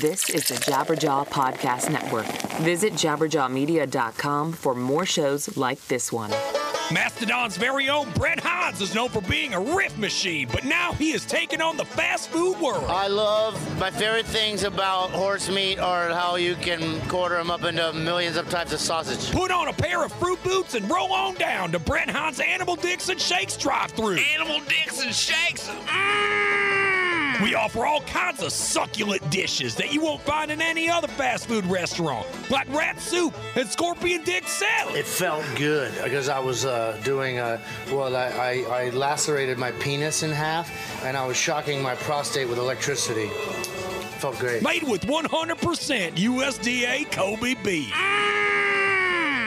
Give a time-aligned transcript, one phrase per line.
[0.00, 2.24] This is the Jabberjaw Podcast Network.
[2.62, 6.30] Visit jabberjawmedia.com for more shows like this one.
[6.90, 11.12] Mastodon's very own Brent Hinds is known for being a rip machine, but now he
[11.12, 12.84] is taking on the fast food world.
[12.88, 17.64] I love my favorite things about horse meat are how you can quarter them up
[17.64, 19.30] into millions of types of sausage.
[19.30, 22.76] Put on a pair of fruit boots and roll on down to Brent Hinds Animal
[22.76, 24.16] Dixon Shakes drive-through.
[24.16, 25.68] Animal Dixon Shakes.
[25.68, 26.71] Mmm.
[27.40, 31.46] We offer all kinds of succulent dishes that you won't find in any other fast
[31.46, 34.96] food restaurant, like rat soup and scorpion dick salad.
[34.96, 38.14] It felt good uh, because I was uh, doing a well.
[38.16, 38.28] I,
[38.68, 40.70] I, I lacerated my penis in half,
[41.04, 43.28] and I was shocking my prostate with electricity.
[44.18, 44.62] Felt great.
[44.62, 47.90] Made with 100% USDA Kobe beef.
[47.92, 48.61] Ah!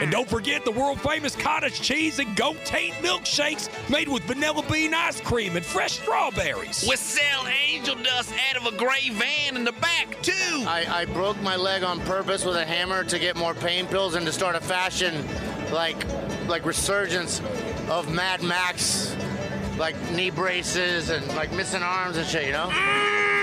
[0.01, 4.63] And don't forget the world famous cottage cheese and goat taint milkshakes made with vanilla
[4.69, 6.85] bean ice cream and fresh strawberries.
[6.87, 10.65] We sell angel dust out of a gray van in the back, too.
[10.67, 14.15] I, I broke my leg on purpose with a hammer to get more pain pills
[14.15, 15.25] and to start a fashion
[15.71, 15.97] like
[16.47, 17.41] like resurgence
[17.89, 19.15] of Mad Max
[19.77, 22.69] like knee braces and like missing arms and shit, you know?
[22.71, 23.34] Mm.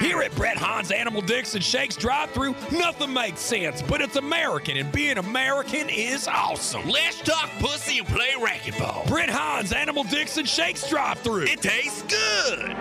[0.00, 4.76] Here at Brent Hinds Animal Dixon Shakes drive through nothing makes sense, but it's American,
[4.76, 6.88] and being American is awesome.
[6.88, 9.06] Let's talk pussy and play racquetball.
[9.08, 12.76] Brent Hinds Animal Dixon Shakes drive through It tastes good.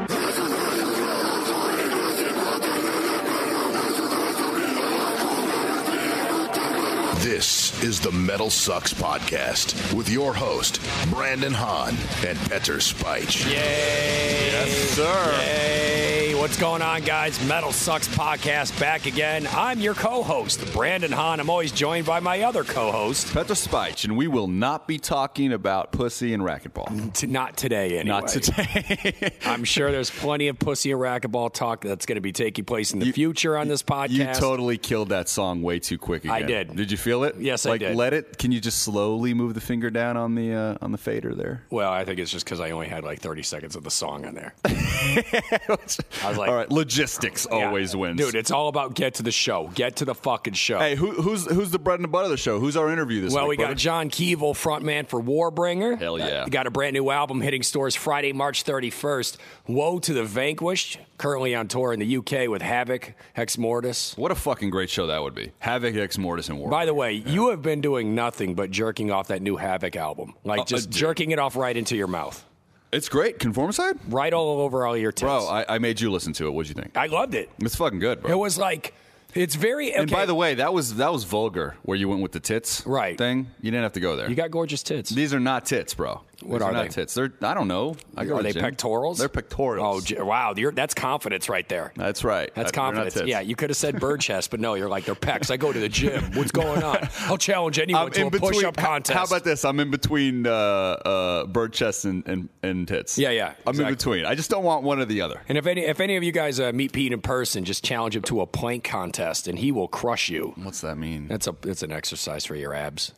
[7.24, 11.96] This is the Metal Sucks Podcast with your host, Brandon Hahn
[12.28, 13.46] and Petar Spike.
[13.46, 14.50] Yay!
[14.52, 15.38] Yes, sir.
[15.40, 16.36] Yay!
[16.36, 17.42] What's going on, guys?
[17.48, 19.48] Metal Sucks podcast back again.
[19.54, 21.40] I'm your co-host, Brandon Hahn.
[21.40, 23.32] I'm always joined by my other co-host.
[23.34, 27.14] Petar Spike, and we will not be talking about pussy and racquetball.
[27.14, 28.20] T- not today, anyway.
[28.20, 29.32] Not today.
[29.46, 32.92] I'm sure there's plenty of pussy and racquetball talk that's going to be taking place
[32.92, 34.10] in the You- future on this podcast.
[34.10, 36.26] you totally killed that song way too quick.
[36.26, 36.34] Again.
[36.36, 36.76] I did.
[36.76, 37.36] Did you feel it?
[37.38, 37.96] Yes, I like, did.
[37.96, 38.40] Let it.
[38.40, 41.64] Can you just slowly move the finger down on the uh, on the fader there?
[41.70, 44.26] Well, I think it's just because I only had like 30 seconds of the song
[44.26, 44.56] on there.
[44.66, 46.00] I was
[46.38, 47.68] like, All right, logistics yeah.
[47.68, 48.34] always wins, dude.
[48.34, 49.70] It's all about get to the show.
[49.76, 50.80] Get to the fucking show.
[50.80, 52.60] Hey, who, who's who's the bread and butter of the show?
[52.60, 53.36] Who's our interview this week?
[53.36, 53.76] Well, we got brother?
[53.76, 56.00] John Kevill, frontman for Warbringer.
[56.00, 56.44] Hell yeah.
[56.44, 59.38] Uh, got a brand new album hitting stores Friday, March 31st.
[59.68, 64.16] Woe to the Vanquished, currently on tour in the UK with Havok, Hex Mortis.
[64.18, 65.52] What a fucking great show that would be.
[65.62, 66.70] Havok, Hex Mortis, and War.
[66.70, 70.34] By the way, you have been doing nothing but jerking off that new Havok album.
[70.44, 72.44] Like Oh, just uh, jerking it off right into your mouth.
[72.92, 73.40] it's great.
[73.40, 75.22] Conformicide, Right all over all your tits.
[75.24, 75.48] bro.
[75.48, 76.52] I, I made you listen to it.
[76.52, 76.96] What'd you think?
[76.98, 77.50] I loved it.
[77.60, 78.32] It's fucking good, bro.
[78.32, 78.94] It was like,
[79.36, 79.90] it's very.
[79.92, 81.76] Okay, And by the way, that was that was vulgar.
[81.82, 83.18] Where you went with the tits, Right.
[83.18, 83.48] Thing.
[83.62, 84.30] You didn't have to go there.
[84.30, 85.10] you got gorgeous tits.
[85.10, 86.22] These are not tits, bro.
[86.42, 86.90] What These are not they?
[86.90, 87.14] Tits.
[87.14, 87.96] They're I don't know.
[88.18, 88.64] I go Are to they the gym.
[88.64, 89.18] pectorals?
[89.18, 90.04] They're pectorals.
[90.04, 90.54] Oh, j- wow.
[90.58, 91.94] You're, that's confidence right there.
[91.96, 92.52] that's right.
[92.54, 93.14] That's they're not confidence.
[93.14, 93.28] tits.
[93.28, 95.52] Yeah, you could have said bird chest, but no, you're like they're pecs.
[95.52, 96.32] I go to the gym.
[96.34, 97.08] What's going on?
[97.22, 99.18] I'll challenge anyone to a push-up contest.
[99.18, 99.64] How about this?
[99.64, 103.18] I'm in between uh, uh, bird chest and, and, and tits.
[103.18, 103.86] Yeah, yeah, I'm exactly.
[103.86, 104.26] in between.
[104.26, 105.42] I just don't want one or the other.
[105.48, 108.16] And if any if any of you guys uh, meet Pete in person, just challenge
[108.16, 110.54] him to a plank contest, and he will crush you.
[110.58, 111.28] What's that mean?
[111.28, 113.14] That's a it's an exercise for your abs.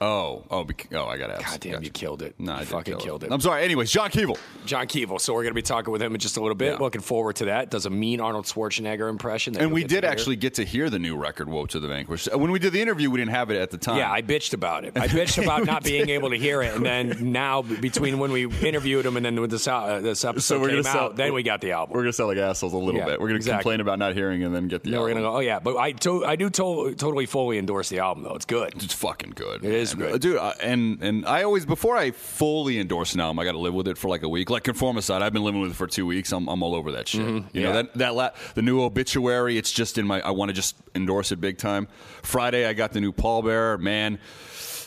[0.00, 1.06] Oh, oh, oh!
[1.06, 1.44] I got abs.
[1.44, 1.84] God damn, Gotcha.
[1.84, 2.34] you killed it.
[2.38, 3.32] No, I fucking kill killed it.
[3.32, 3.64] I'm sorry.
[3.64, 4.38] Anyways, John Kevill.
[4.64, 5.20] John Kevill.
[5.20, 6.74] So we're going to be talking with him in just a little bit.
[6.74, 6.78] Yeah.
[6.78, 7.70] Looking forward to that.
[7.70, 9.54] Does a mean Arnold Schwarzenegger impression.
[9.54, 12.32] that And we did actually get to hear the new record, "Woe to the Vanquished."
[12.32, 13.98] When we did the interview, we didn't have it at the time.
[13.98, 14.92] Yeah, I bitched about it.
[14.96, 18.44] I bitched about not being able to hear it, and then now between when we
[18.60, 21.34] interviewed him and then with this, uh, this episode so we're came sell, out, then
[21.34, 21.94] we got the album.
[21.94, 23.20] We're gonna sound like assholes a little Yeah, bit.
[23.20, 23.62] We're gonna exactly.
[23.62, 24.90] complain about not hearing and then get the.
[24.92, 25.36] Then we're gonna go.
[25.36, 28.34] Oh yeah, but I to, I do to, totally fully endorse the album though.
[28.34, 28.74] It's good.
[28.76, 29.64] It's fucking good.
[29.64, 30.12] It is man.
[30.12, 30.20] good.
[30.20, 30.38] dude.
[30.38, 33.74] I, and and I always before I fully endorse an album, I got to live
[33.74, 34.50] with it for like a week.
[34.50, 36.32] Like Conformicide, I've been living with it for two weeks.
[36.32, 37.20] I'm, I'm all over that shit.
[37.20, 37.58] You know Mm-hmm.
[37.58, 37.72] Yeah.
[37.72, 39.56] that that la- the new obituary.
[39.58, 40.20] It's just in my.
[40.20, 41.88] I want to just endorse it big time.
[42.22, 43.78] Friday, I got the new pallbearer.
[43.78, 44.18] Man.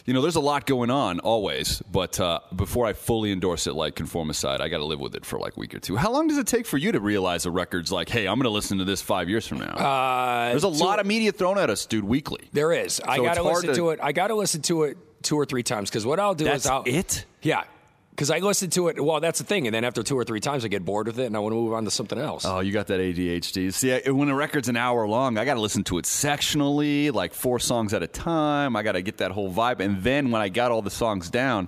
[0.05, 3.73] You know, there's a lot going on always, but uh, before I fully endorse it
[3.73, 5.95] like Conformicide, I got to live with it for like a week or two.
[5.95, 8.45] How long does it take for you to realize a record's like, hey, I'm going
[8.45, 9.73] to listen to this five years from now?
[9.73, 12.49] Uh, there's a lot of media thrown at us, dude, weekly.
[12.51, 12.99] There is.
[13.01, 13.99] I got to listen to- to, it.
[14.01, 16.65] I got to listen to it two or three times because what I'll do That's
[16.65, 17.25] is I'll it?
[17.41, 17.63] Yeah,
[18.11, 19.03] because I listen to it.
[19.03, 21.17] Well, that's the thing, and then after two or three times, I get bored with
[21.19, 22.45] it and I want to move on to something else.
[22.45, 23.73] Oh, you got that ADHD.
[23.73, 27.11] See, I, when a record's an hour long, I got to listen to it sectionally,
[27.13, 28.75] like four songs at a time.
[28.75, 29.79] I got to get that whole vibe.
[29.79, 31.67] And then when I got all the songs down,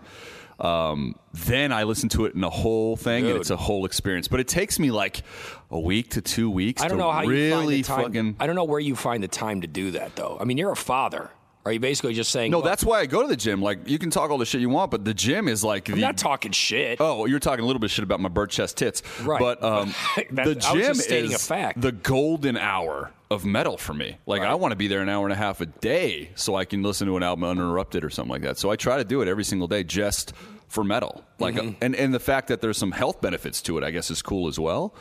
[0.60, 4.28] um, then I listen to it in a whole thing, and it's a whole experience.
[4.28, 5.24] But it takes me like
[5.72, 8.04] a week to two weeks I don't to know how really you find the time.
[8.04, 8.36] fucking.
[8.39, 10.38] I don't know where you find the time to do that, though.
[10.39, 11.31] I mean, you're a father.
[11.65, 13.62] Are you basically just saying No, look, that's why I go to the gym.
[13.62, 15.95] Like you can talk all the shit you want, but the gym is like I'm
[15.95, 16.98] the not talking shit.
[17.00, 19.39] Oh, you're talking a little bit of shit about my bird chest tits, Right.
[19.39, 19.94] But um,
[20.31, 21.80] the gym is a fact.
[21.80, 24.18] the golden hour of metal for me.
[24.25, 26.65] Like I want to be there an hour and a half a day so I
[26.65, 28.57] can listen to an album uninterrupted or something like that.
[28.57, 30.33] So I try to do it every single day just
[30.74, 31.24] for metal.
[31.40, 31.84] Like Mm-hmm.
[31.84, 34.48] and and the fact that there's some health benefits to it, I guess, is cool
[34.48, 34.96] as well.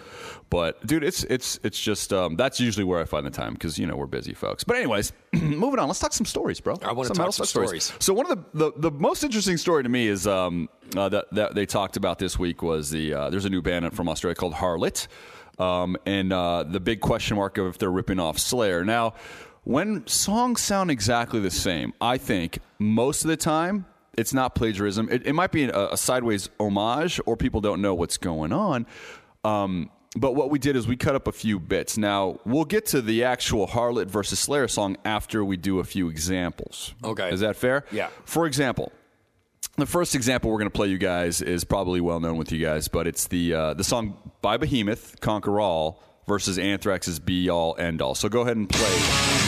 [0.51, 3.79] But dude, it's it's it's just um, that's usually where I find the time because
[3.79, 4.65] you know we're busy folks.
[4.65, 5.89] But anyways, moving on.
[5.89, 6.77] Let's talk some stories, bro.
[6.83, 7.93] I wanna talk metal some suck stories.
[8.01, 11.27] So one of the, the, the most interesting story to me is um, uh, that,
[11.33, 14.35] that they talked about this week was the uh, there's a new band from Australia
[14.35, 15.09] called Harlott,
[15.59, 18.85] um, and uh, the big question mark of if they're ripping off Slayer.
[18.85, 19.15] Now,
[19.65, 23.87] when songs sound exactly the same, I think most of the time
[24.17, 25.09] it's not plagiarism.
[25.11, 28.87] It, it might be a, a sideways homage, or people don't know what's going on.
[29.45, 31.97] Um, but what we did is we cut up a few bits.
[31.97, 36.09] Now we'll get to the actual Harlott versus Slayer song after we do a few
[36.09, 36.95] examples.
[37.03, 37.31] Okay.
[37.31, 37.85] is that fair?
[37.91, 38.09] Yeah.
[38.25, 38.93] For example,
[39.79, 42.65] the first example we're going to play you guys is probably well known with you
[42.65, 47.75] guys, but it's the uh, the song by Behemoth, "Conquer All" versus Anthrax's "Be All
[47.79, 48.93] End All." So go ahead and play.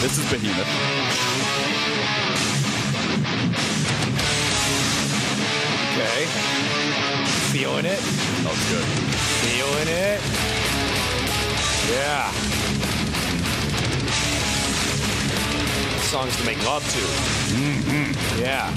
[0.00, 1.83] This is Behemoth.
[7.84, 8.46] Feeling it.
[8.46, 8.84] Was good.
[9.44, 10.20] Feeling it.
[11.92, 12.30] Yeah.
[16.00, 16.98] Songs to make love to.
[17.54, 18.40] Mm-hmm.
[18.40, 18.70] Yeah.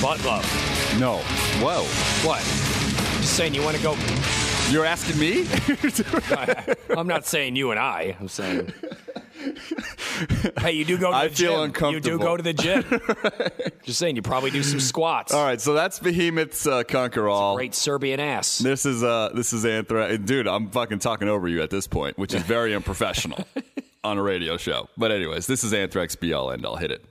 [0.00, 0.98] Butt love.
[0.98, 1.18] No.
[1.60, 1.82] Whoa.
[2.26, 2.40] What?
[3.20, 3.96] Just saying you want to go.
[4.70, 5.46] You're asking me?
[6.98, 8.16] I'm not saying you and I.
[8.18, 8.72] I'm saying.
[10.58, 11.72] Hey, you do go to the I gym.
[11.72, 12.84] feel You do go to the gym.
[13.82, 15.32] Just saying, you probably do some squats.
[15.32, 15.60] All right.
[15.60, 18.58] So that's Behemoth's uh, "Conquer All." Great Serbian ass.
[18.58, 20.18] This is uh this is Anthrax.
[20.18, 23.44] Dude, I'm fucking talking over you at this point, which is very unprofessional
[24.02, 24.88] on a radio show.
[24.96, 27.04] But anyways, this is Anthrax Be All End All Hit it.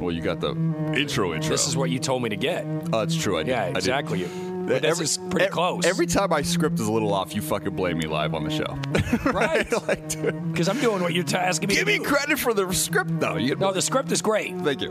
[0.00, 0.50] Well, you got the
[0.96, 1.50] intro intro.
[1.50, 2.66] This is what you told me to get.
[2.92, 3.38] Oh, it's true.
[3.38, 3.50] I did.
[3.50, 4.53] Yeah, I did.
[4.66, 5.84] This is pretty close.
[5.86, 8.50] Every time my script is a little off, you fucking blame me live on the
[8.50, 8.78] show.
[9.32, 9.70] right.
[9.88, 10.08] like,
[10.52, 12.04] Because I'm doing what you're t- asking me give me do.
[12.04, 13.36] credit for the script, though.
[13.36, 14.90] You, No, the script is great, Thank you.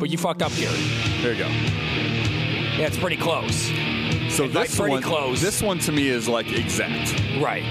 [0.00, 0.70] but you fucked up here.
[1.22, 1.48] There you go.
[1.48, 3.70] Yeah, it's pretty close.
[4.34, 7.12] So by this pretty one, close- this one to me is like exact.
[7.40, 7.64] Right.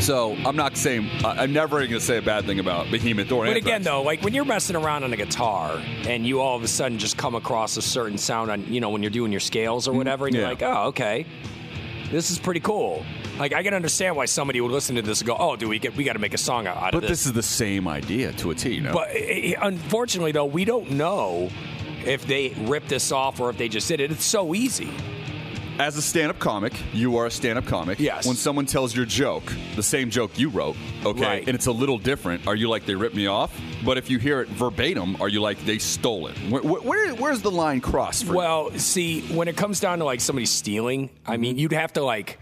[0.00, 3.30] So I'm not saying I- I'm never going to say a bad thing about Behemoth
[3.30, 3.66] or But Anthrax.
[3.66, 6.68] again, though, like when you're messing around on a guitar and you all of a
[6.68, 9.86] sudden just come across a certain sound on, you know, when you're doing your scales
[9.86, 9.98] or mm-hmm.
[9.98, 11.26] whatever, and you're like, oh, okay,
[12.10, 13.04] this is pretty cool.
[13.38, 15.78] Like I can understand why somebody would listen to this and go, oh, do we
[15.78, 17.42] get we got to make a song out But of this But this is the
[17.42, 18.94] same idea to a T, you know?
[18.94, 19.10] But
[19.62, 21.50] unfortunately, though, we don't know
[22.04, 24.10] if they ripped this off or if they just did it.
[24.10, 24.90] It's so easy.
[25.80, 27.98] As a stand-up comic, you are a stand-up comic.
[27.98, 28.26] Yes.
[28.26, 31.48] When someone tells your joke, the same joke you wrote, okay, Right.
[31.48, 33.58] and it's a little different, are you like they ripped me off?
[33.82, 36.36] But if you hear it verbatim, are you like they stole it?
[36.50, 38.36] Where, where, where's the line crossed for you?
[38.36, 41.60] Well, see, when it comes down to like somebody stealing, I mean, mm-hmm.
[41.60, 42.38] you'd have to like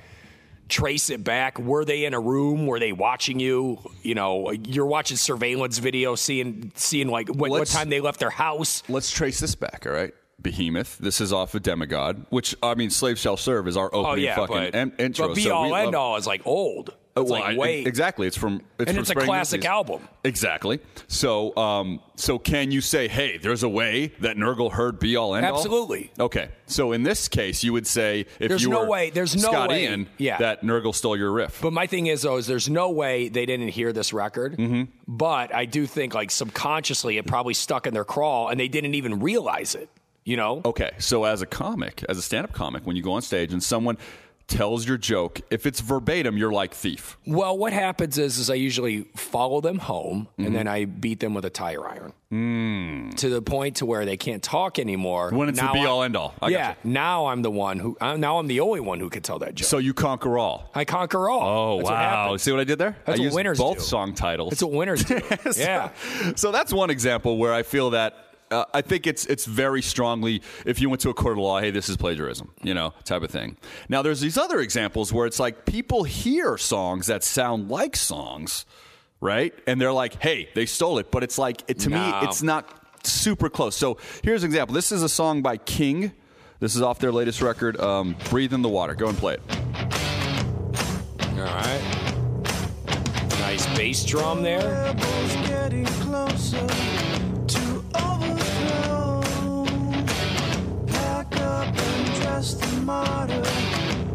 [0.68, 1.60] trace it back.
[1.60, 2.66] Were they in a room?
[2.66, 3.78] Were they watching you?
[4.02, 8.30] You know, you're watching surveillance video, seeing seeing like what, what time they left their
[8.30, 8.82] house.
[8.88, 10.12] Let's trace this back, all right?
[10.40, 10.98] Behemoth.
[10.98, 14.24] This is off of Demigod, which I mean, "Slave Shall Serve" is our Oh opening
[14.26, 15.28] yeah, fucking but, en- intro.
[15.28, 16.94] but be so all end all is like old.
[17.16, 18.28] It's well, like wait, exactly.
[18.28, 19.68] It's from it's and from it's a classic Ulysses.
[19.68, 20.08] album.
[20.22, 20.78] Exactly.
[21.08, 25.34] So, um, so can you say, hey, there's a way that Nergal heard be all
[25.34, 25.56] end all?
[25.56, 26.12] Absolutely.
[26.20, 26.50] Okay.
[26.66, 29.48] So in this case, you would say if There's you no were way- there's no
[29.50, 30.38] Scott way- Ian, yeah.
[30.38, 31.58] that Nergal stole your riff.
[31.60, 34.56] But my thing is, though, is there's no way they didn't hear this record.
[34.56, 34.82] Mm-hmm.
[35.08, 38.94] But I do think, like subconsciously, it probably stuck in their crawl, and they didn't
[38.94, 39.88] even realize it.
[40.28, 40.60] You know?
[40.64, 40.90] okay.
[40.98, 43.96] So as a comic, as a stand-up comic, when you go on stage and someone
[44.46, 47.18] tells your joke, if it's verbatim, you're like thief.
[47.26, 50.44] Well, what happens is, is I usually follow them home, Mm-hmm.
[50.46, 52.12] and then I beat them with a tire iron
[53.16, 55.30] to the point to where they can't talk anymore.
[55.30, 55.36] Mm.
[55.36, 56.34] When it's the be I- all end all.
[56.42, 56.74] I yeah.
[56.84, 57.96] Now I'm the one who.
[58.00, 59.66] I'm, now I'm the only one who can tell that joke.
[59.68, 60.70] So you conquer all.
[60.74, 61.42] I conquer all.
[61.46, 61.96] Oh That's wow!
[62.24, 62.42] happens.
[62.42, 62.96] See what I did there?
[63.06, 63.82] That's I what winners both do.
[63.84, 64.50] song titles.
[64.50, 65.20] That's what winners do.
[65.56, 65.90] yeah.
[66.36, 68.14] So that's one example where I feel that
[68.50, 71.60] uh, I think it's it's very strongly if you went to a court of law,
[71.60, 73.56] hey, this is plagiarism, you know, type of thing.
[73.88, 78.64] Now there's these other examples where it's like people hear songs that sound like songs,
[79.20, 79.52] right?
[79.66, 81.98] And they're like, hey, they stole it, but it's like it, to No.
[81.98, 82.68] me, it's not
[83.06, 83.76] super close.
[83.76, 84.74] So here's an example.
[84.74, 86.12] This is a song by King.
[86.60, 89.42] This is off their latest record, um, "Breathe in the Water." Go and play it.
[91.38, 91.80] All right.
[93.40, 94.92] Nice bass drum there.
[102.38, 103.42] And dress the martyr.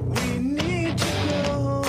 [0.10, 1.06] We need to
[1.46, 1.84] go.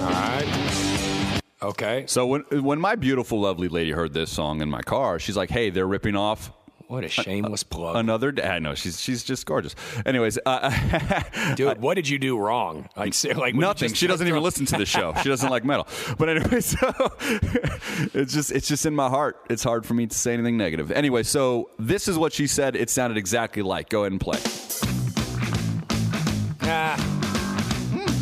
[0.00, 1.40] All right.
[1.62, 2.04] Okay.
[2.06, 5.50] So when when my beautiful, lovely lady heard this song in my car, she's like,
[5.50, 6.52] "Hey, they're ripping off."
[6.88, 7.96] What a shameless plug.
[7.96, 8.44] Another day.
[8.44, 9.76] I know she's she's just gorgeous.
[10.06, 10.72] Anyways, uh,
[11.54, 12.88] Dude, what did you do wrong?
[12.96, 13.92] Like, say, like nothing.
[13.92, 15.12] She doesn't even listen to the show.
[15.22, 15.86] She doesn't like metal.
[16.16, 16.90] But anyway, so
[18.14, 19.36] it's just it's just in my heart.
[19.50, 20.90] It's hard for me to say anything negative.
[20.90, 22.74] Anyway, so this is what she said.
[22.74, 23.90] It sounded exactly like.
[23.90, 24.38] Go ahead and play.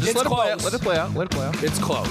[0.07, 0.63] Just It's let it play out.
[0.65, 1.15] Let it play out.
[1.15, 1.63] Let it play out.
[1.65, 2.07] it's close.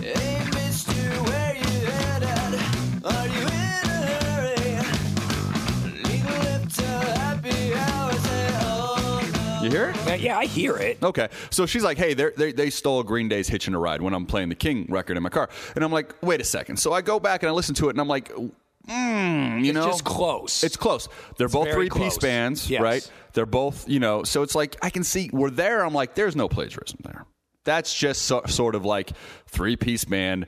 [0.00, 0.92] Hey, mister,
[1.24, 3.04] where you headed?
[3.04, 6.02] Are you in a hurry?
[6.04, 8.20] Legal left till happy hours.
[8.20, 9.60] Say, oh.
[9.62, 9.96] You hear it?
[10.06, 11.02] Yeah, yeah, I hear it.
[11.02, 14.14] Okay, so she's like, "Hey, they're, they they stole Green Day's "Hitching a Ride" when
[14.14, 16.78] I'm playing the King record in my car," and I'm like, "Wait a second.
[16.78, 18.48] So I go back and I listen to it, and I'm like, mm,
[18.88, 20.64] you know It's know, just close.
[20.64, 21.08] It's close.
[21.36, 22.18] They're both very three piece close.
[22.18, 22.80] bands, Yes.
[22.82, 23.10] right?
[23.34, 25.84] They're both, you know, so it's like I can see we're there.
[25.84, 27.26] I'm like, there's no plagiarism there
[27.64, 29.10] that's just so, sort of like
[29.46, 30.46] three piece man.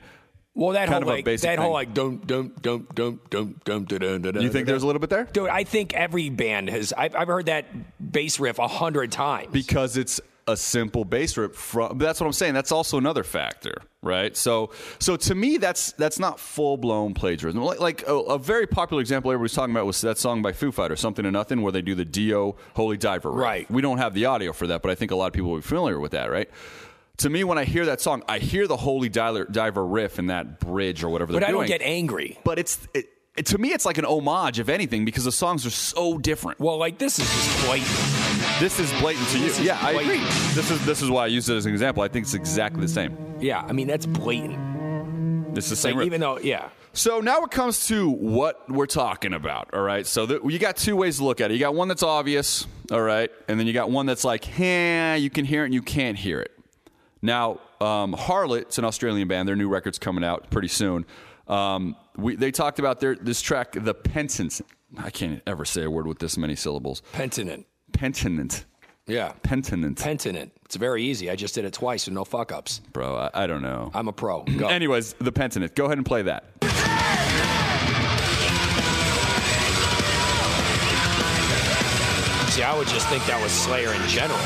[0.53, 1.59] Well, that kind whole like, that thing.
[1.59, 4.39] whole like don't don't don't don't don't don't da.
[4.39, 5.49] You think there's a little bit there, dude?
[5.49, 6.93] I think every band has.
[6.93, 7.65] I've, I've heard that
[8.11, 11.53] bass riff a hundred times because it's a simple bass riff.
[11.53, 12.53] From that's what I'm saying.
[12.53, 14.35] That's also another factor, right?
[14.35, 17.61] So so to me, that's that's not full blown plagiarism.
[17.61, 20.71] Like, like a, a, very popular example everybody's talking about was that song by Foo
[20.71, 23.43] Fighters, "Something to Nothing," where they do the Dio "Holy Diver." Riff.
[23.43, 23.69] Right.
[23.71, 25.57] We don't have the audio for that, but I think a lot of people will
[25.57, 26.49] be familiar with that, right?
[27.17, 30.27] To me when I hear that song I hear the Holy Diver, Diver riff in
[30.27, 32.39] that bridge or whatever but I don't get angry.
[32.43, 35.65] but it's it, it- to me it's like an homage if anything because the songs
[35.65, 38.59] are so different Well, like this is just blatant.
[38.59, 40.19] this is blatant to you yeah I agree
[40.55, 42.81] this is this is why I use it as an example I think it's exactly
[42.81, 44.57] the same Yeah, I mean that's blatant.
[45.57, 45.97] It's the Like same.
[45.97, 46.05] riff.
[46.05, 49.69] even though, yeah, so now it comes to what we're talking about.
[49.73, 50.05] All right.
[50.05, 51.55] So the, you got two ways to look at it.
[51.55, 52.67] You got one that's obvious.
[52.91, 55.73] All right, and then you got one that's like, eh, you can hear it and
[55.73, 56.51] you can't hear it.
[57.21, 59.47] Now, um, Harlott, it's an Australian band.
[59.47, 61.05] Their new record's coming out pretty soon.
[61.47, 64.61] Um, we, they talked about their this track, the Pentant.
[64.97, 67.01] I can't ever say a word with this many syllables.
[67.13, 67.65] pentinent.
[67.93, 68.65] Pentant.
[69.05, 69.97] Yeah, Pentant.
[69.97, 70.51] pentinent.
[70.65, 71.29] It's very easy.
[71.29, 72.81] I just did it twice with no fuck ups.
[72.91, 73.89] Bro, I, I don't know.
[73.93, 74.43] I'm a pro.
[74.43, 74.67] Go.
[74.69, 75.73] Anyways, the Pentant.
[75.75, 76.43] Go ahead and play that.
[82.49, 84.39] See, I would just think that was Slayer in general.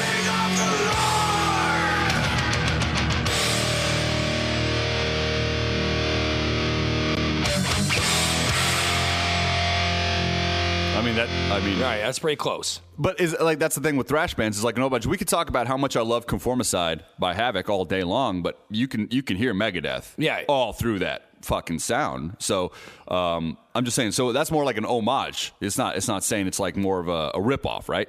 [11.02, 11.30] I mean that.
[11.52, 12.80] I mean, Right, that's pretty close.
[13.00, 15.08] But is like that's the thing with thrash bands is like no bunch.
[15.08, 18.64] We could talk about how much I love Conformicide by Havok all day long, but
[18.70, 20.44] you can you can hear Megadeth Yeah.
[20.48, 22.36] all through that fucking sound.
[22.38, 22.72] So
[23.08, 24.12] um, I'm just saying.
[24.12, 25.54] So that's more like an homage.
[25.60, 25.98] It's not.
[25.98, 28.08] It's not saying it's like more of a, a ripoff, right?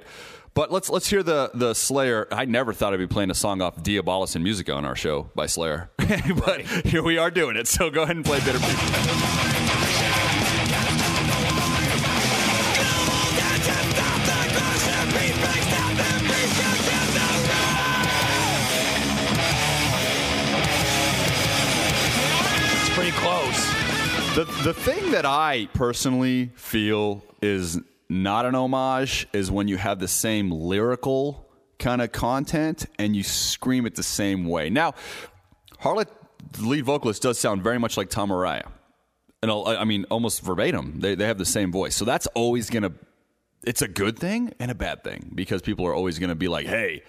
[0.53, 2.27] But let's let's hear the the Slayer.
[2.31, 5.31] I never thought I'd be playing a song off Diabolus in Musica on our show
[5.33, 7.67] by Slayer, but here we are doing it.
[7.67, 10.12] So go ahead and play Bitter Peace.
[24.35, 29.99] The the thing that I personally feel is not an homage is when you have
[29.99, 31.47] the same lyrical
[31.77, 34.71] kind of content and you scream it the same way.
[34.71, 34.95] Now,
[35.77, 36.07] Harlott,
[36.53, 38.71] the lead vocalist, does sound very much like Tom Araya.
[39.43, 40.99] And I mean, almost verbatim.
[40.99, 42.93] They they have the same voice, so that's always gonna.
[43.63, 46.65] It's a good thing and a bad thing because people are always gonna be like,
[46.65, 47.03] "Hey."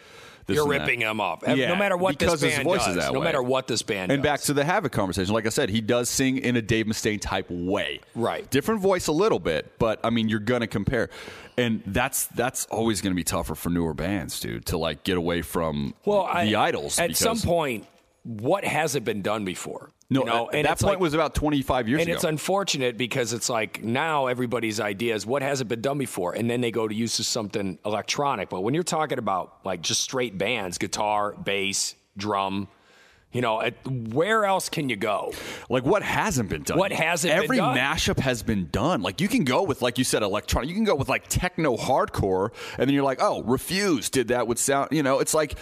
[0.48, 1.42] You're ripping him off.
[1.46, 3.12] Yeah, no matter what this his band does.
[3.12, 3.24] no way.
[3.24, 4.30] matter what this band And does.
[4.30, 7.20] back to the Havok conversation, like I said, he does sing in a Dave Mustaine
[7.20, 8.00] type way.
[8.14, 8.48] Right.
[8.50, 11.10] Different voice a little bit, but I mean, you're gonna compare,
[11.56, 15.42] and that's that's always gonna be tougher for newer bands, dude, to like get away
[15.42, 16.98] from well, I, the idols.
[16.98, 17.86] At some point,
[18.24, 19.90] what hasn't been done before?
[20.10, 22.12] no, you know, and that point like- was about 25 years and ago.
[22.12, 26.34] And it's unfortunate because it's like now everybody's idea is what hasn't been done before,
[26.34, 28.48] and then they go to use of something electronic.
[28.48, 32.68] But when you're talking about like just straight bands, guitar, bass, drum,
[33.34, 33.68] you know,
[34.12, 35.32] where else can you go?
[35.68, 36.78] like what hasn't been done?
[36.78, 39.02] What hasn't been Every mashup has been done.
[39.02, 40.70] Like you can go with, like you said, electronic.
[40.70, 44.46] You can go with like techno hardcore, and then you're like, oh, Refuse did that
[44.46, 44.88] with sound.
[44.92, 45.58] You know, it's like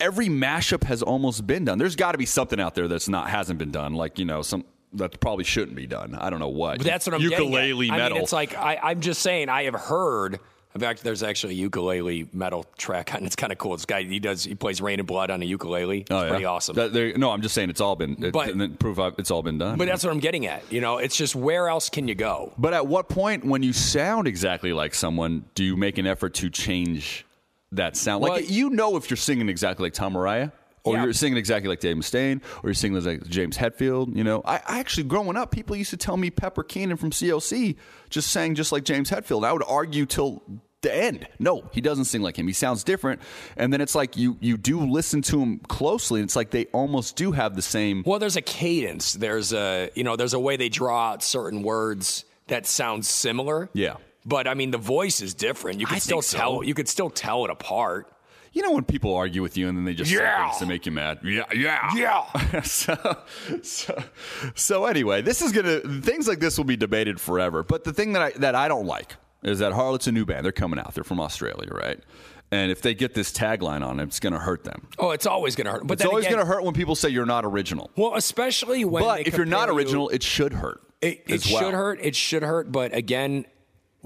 [0.00, 1.78] every mashup has almost been done.
[1.78, 3.94] There's got to be something out there that's not hasn't been done.
[3.94, 6.14] Like you know, some that probably shouldn't be done.
[6.14, 6.78] I don't know what.
[6.78, 7.96] But that's what I'm ukulele getting at.
[7.96, 8.06] metal.
[8.06, 10.38] I mean, it's like I, I'm just saying I have heard.
[10.76, 13.72] In fact, there's actually a ukulele metal track, and it's kind of cool.
[13.76, 16.02] This guy he does he plays Raining Blood on a ukulele.
[16.02, 16.28] It's Oh, yeah.
[16.28, 16.76] pretty awesome.
[16.76, 18.22] That- there- no, I'm just saying it's all been.
[18.22, 19.78] It, But- proof I've- it's all been done.
[19.78, 20.62] but that's what I'm getting at.
[20.70, 22.52] You know, it's just where else can you go?
[22.58, 26.34] But at what point, when you sound exactly like someone, do you make an effort
[26.34, 27.24] to change
[27.72, 28.22] that sound?
[28.22, 30.52] Like you know, if you're singing exactly like Tom Araya,
[30.84, 31.02] or Yeah.
[31.02, 34.14] you're singing exactly like Dave Mustaine, or you're singing like James Hetfield.
[34.14, 37.10] You know, I, I actually growing up, people used to tell me Pepper Keenan from
[37.10, 37.74] COC
[38.08, 39.44] just sang just like James Hetfield.
[39.44, 40.44] I would argue till
[40.86, 41.26] the end.
[41.38, 42.46] No, he doesn't sing like him.
[42.46, 43.20] He sounds different.
[43.56, 46.20] And then it's like you you do listen to him closely.
[46.20, 48.02] And it's like they almost do have the same.
[48.06, 49.12] Well, there's a cadence.
[49.14, 53.68] There's a you know there's a way they draw out certain words that sound similar.
[53.72, 53.96] Yeah.
[54.24, 55.80] But I mean, the voice is different.
[55.80, 56.38] You I could still so.
[56.38, 56.62] tell.
[56.64, 58.12] You could still tell it apart.
[58.52, 60.46] You know when people argue with you and then they just say Yeah.
[60.48, 61.18] things to make you mad.
[61.22, 62.60] Yeah, yeah, Yeah.
[62.62, 62.96] so,
[63.62, 64.02] so,
[64.54, 67.62] so anyway, this is gonna things like this will be debated forever.
[67.62, 70.44] But the thing that I that I don't like is that Harlott's a new band.
[70.44, 70.94] They're coming out.
[70.94, 72.00] They're from Australia, right?
[72.50, 74.86] And if they get this tagline on, it, it's gonna hurt them.
[74.98, 75.86] Oh, it's always going to hurt.
[75.86, 77.90] But it's always gonna hurt when people say you're not original.
[77.96, 79.02] Well, especially when.
[79.02, 80.80] but if you're not compare you- original, it should hurt.
[81.00, 81.60] It, it as well.
[81.62, 81.98] should hurt.
[82.02, 82.70] It should hurt.
[82.72, 83.46] But again,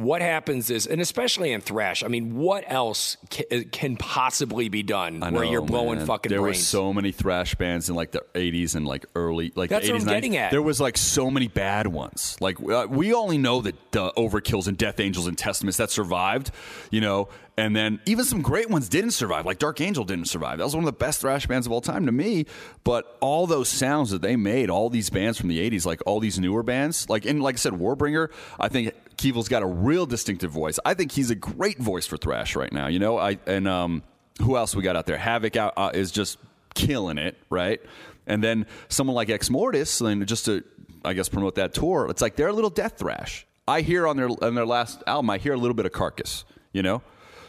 [0.02, 4.82] what happens is, and especially in thrash, I mean, what else can, can possibly be
[4.82, 6.06] done I where you're blowing man.
[6.06, 9.70] fucking There were so many thrash bands in like the 80s and like early like
[9.70, 9.94] That's the 80s.
[9.94, 10.10] what I'm 90s.
[10.16, 10.50] getting at.
[10.50, 12.36] There was like so many bad ones.
[12.40, 16.50] Like uh, we only know that uh, Overkills and Death Angels and Testaments that survived,
[16.90, 19.44] you know, and then even some great ones didn't survive.
[19.44, 20.58] Like Dark Angel didn't survive.
[20.58, 22.46] That was one of the best thrash bands of all time to me.
[22.84, 26.20] But all those sounds that they made, all these bands from the 80s, like all
[26.20, 30.06] these newer bands, like and like I said, Warbringer, I think Kevill's got a real
[30.06, 30.78] distinctive voice.
[30.84, 32.86] I think he's a great voice for thrash right now.
[32.86, 34.02] You know, I and um,
[34.40, 35.18] who else we got out there?
[35.18, 36.38] Havok out uh, is just
[36.74, 37.80] killing it, right?
[38.26, 40.64] And then someone like Exmortus, and just to
[41.04, 43.46] I guess promote that tour, it's like they're a little death thrash.
[43.68, 46.44] I hear on their on their last album, I hear a little bit of Carcass,
[46.72, 47.02] you know,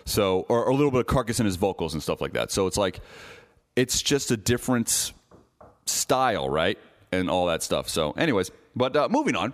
[0.04, 2.52] so or, or a little bit of Carcass in his vocals and stuff like that.
[2.52, 3.00] So it's like
[3.78, 5.14] it's just a different
[5.86, 6.78] style, right,
[7.14, 7.88] and all that stuff.
[7.88, 9.54] So, anyways, but uh, moving on.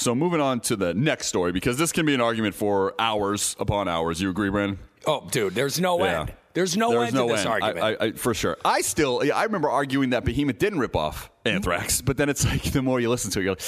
[0.00, 3.54] So moving on to the next story because this can be an argument for hours
[3.60, 4.20] upon hours.
[4.20, 4.78] You agree, Brandon?
[5.06, 6.20] oh, dude, there's no Yeah.
[6.20, 6.32] end.
[6.52, 7.48] There's no There's end to this end.
[7.48, 7.78] Argument.
[8.00, 8.56] I, I, for sure.
[8.64, 11.50] I still, yeah, I remember arguing that Behemoth didn't rip off hmm?
[11.50, 13.62] Anthrax, but then it's like the more you listen to it, you're like,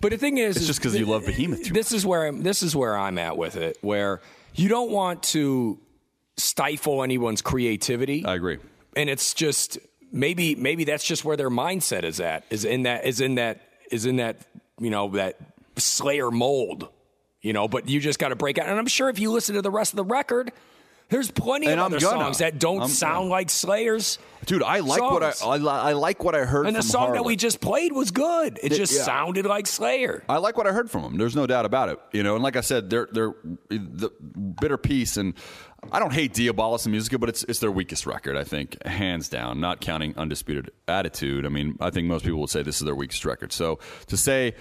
[0.00, 2.42] But the thing is, It's is just 'cause you love Behemoth This is where I'm,
[2.42, 3.78] this is where I'm at with it.
[3.80, 4.20] Where
[4.54, 5.78] you don't want to
[6.36, 8.58] stifle anyone's creativity, I agree.
[8.96, 9.78] and it's just
[10.12, 12.44] maybe maybe that's just where their mindset is at.
[12.50, 14.36] Is in that is in that is in that
[14.78, 15.36] you know that
[15.84, 16.88] Slayer mold.
[17.42, 18.68] You know, but you just got to break out.
[18.68, 20.52] And I'm sure if you listen to the rest of the record,
[21.08, 22.22] there's plenty And of I'm other gonna.
[22.24, 24.18] songs that don't I'm- sound like Slayer's.
[24.44, 25.32] Dude, I like what I.
[25.44, 28.10] I, I like what I heard And the from song that we just played was
[28.10, 28.58] good.
[28.62, 29.02] It just yeah.
[29.04, 30.22] sounded like Slayer.
[30.28, 31.16] I like what I heard from them.
[31.16, 31.98] There's no doubt about it.
[32.12, 33.34] You know, and like I said, they're they're
[33.68, 34.10] the
[34.60, 35.32] bitter peace, and
[35.92, 39.28] I don't hate Diabolus in Musica, but it's it's their weakest record, I think, hands
[39.30, 39.60] down.
[39.60, 41.44] Not counting Undisputed Attitude.
[41.46, 43.52] I mean, I think most people would say this is their weakest record.
[43.52, 44.54] So to say.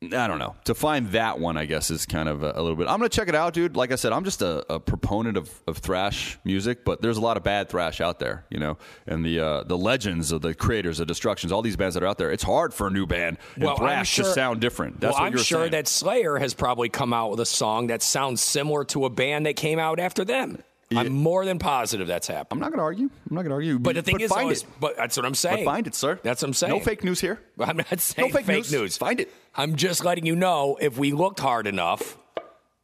[0.00, 0.54] I don't know.
[0.66, 2.86] To find that one, I guess, is kind of a, a little bit.
[2.86, 3.74] I'm going to check it out, dude.
[3.76, 7.20] Like I said, I'm just a, a proponent of, of thrash music, but there's a
[7.20, 8.78] lot of bad thrash out there, you know.
[9.08, 12.06] And the uh, the legends of the Kreators, the destructions, all these bands that are
[12.06, 12.30] out there.
[12.30, 15.00] It's hard for a new band and Well, thrash sure- to sound different.
[15.00, 15.72] That's well, what I'm sure saying.
[15.72, 19.46] that Slayer has probably come out with a song that sounds similar to a band
[19.46, 20.62] that came out after them.
[20.96, 22.58] I'm more than positive that's happened.
[22.58, 23.10] I'm not going to argue.
[23.28, 23.78] I'm not going to argue.
[23.78, 24.68] But the thing is, find always, it.
[24.80, 25.64] but that's what I'm saying.
[25.64, 26.18] But find it, sir.
[26.22, 26.72] That's what I'm saying.
[26.72, 27.40] No fake news here.
[27.60, 28.96] I'm not saying no fake news.
[28.96, 29.32] Find it.
[29.54, 32.16] I'm just letting you know if we looked hard enough.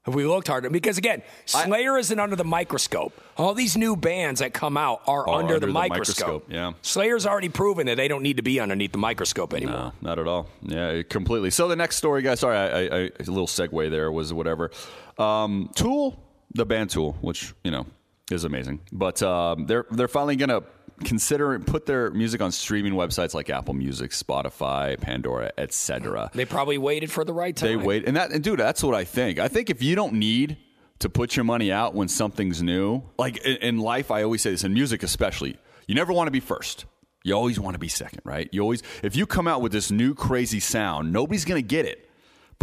[0.06, 0.72] If we looked hard, enough.
[0.74, 3.18] because again, Slayer isn't under the microscope.
[3.38, 6.46] All these new bands that come out are, Are under, under the, the microscope.
[6.46, 6.72] microscope, yeah.
[6.82, 9.76] Slayer's already proven that they don't need to be underneath the microscope anymore.
[9.76, 10.50] No, not at all.
[10.60, 11.48] Yeah, completely.
[11.48, 12.40] So the next story, guys.
[12.40, 14.70] Sorry, I, I, I, a little segue there was whatever.
[15.16, 16.22] Um, Tool,
[16.54, 17.86] the band Tool, which you know
[18.30, 20.62] is amazing, but um, they're they're finally gonna
[21.04, 26.30] consider put their music on streaming websites like Apple Music, Spotify, Pandora, etc.
[26.32, 27.68] They probably waited for the right time.
[27.68, 29.38] They wait, and that, and dude, that's what I think.
[29.38, 30.56] I think if you don't need
[31.00, 34.50] to put your money out when something's new, like in, in life, I always say
[34.50, 36.86] this, in music especially, you never want to be first.
[37.24, 38.48] You always want to be second, right?
[38.52, 41.86] You always, if you come out with this new crazy sound, nobody's going to get
[41.86, 42.03] it.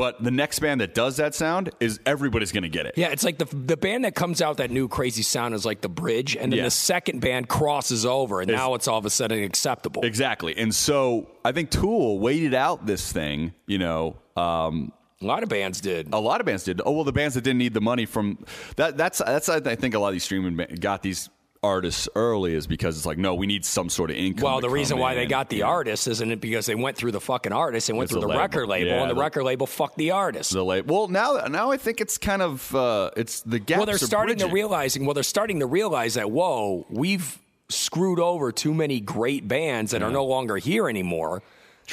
[0.01, 2.95] But the next band that does that sound is everybody's going to get it.
[2.97, 5.81] Yeah, it's like the the band that comes out that new crazy sound is like
[5.81, 6.63] the bridge, and then Yeah.
[6.63, 10.01] the second band crosses over, and now it's all of a sudden acceptable.
[10.03, 10.57] Exactly.
[10.57, 15.49] And so I think Tool waited out this thing, you know, um, A lot of
[15.49, 16.07] bands did.
[16.11, 16.81] A lot of bands did.
[16.83, 18.39] Oh well, the bands that didn't need the money from
[18.77, 18.97] that.
[18.97, 21.29] That's that's I think a lot of these streaming got these
[21.63, 24.43] artists early is because it's like no, we need some sort of income.
[24.43, 25.67] Well, the reason why in they got the know,
[26.07, 28.41] isn't it because they went through the fucking artists and went It's through the label.
[28.41, 30.53] record label, Yeah, and the, the- record label fucked the artists.
[30.53, 30.87] The late.
[30.87, 33.77] Well, now now I think it's kind of uh, it's the gaps.
[33.77, 35.05] well, they're starting to realizing.
[35.05, 37.37] Well, they're starting to realize that whoa, we've
[37.69, 41.41] screwed over too many great bands that are no longer here anymore.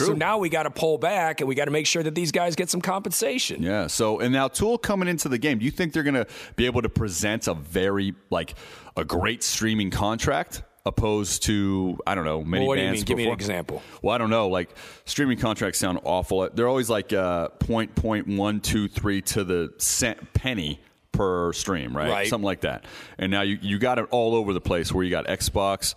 [0.06, 2.32] So now we got to pull back and we got to make sure that these
[2.32, 3.62] guys get some compensation.
[3.62, 3.86] Yeah.
[3.86, 5.58] So and now Tool coming into the game.
[5.58, 8.54] Do you think they're going to be able to present a very like
[8.96, 10.62] a great streaming contract?
[10.86, 13.04] opposed to I don't know many Well, what do you bands mean?
[13.04, 13.82] Give me an example.
[14.00, 14.48] Well, I don't know.
[14.48, 14.70] Like
[15.04, 16.48] streaming contracts sound awful.
[16.52, 20.80] They're always like uh, point point one two three to the cent penny
[21.12, 22.10] per stream, right?
[22.10, 22.28] Right.
[22.28, 22.84] Something like that.
[23.18, 25.94] And now you you got it all over the place where you got Xbox.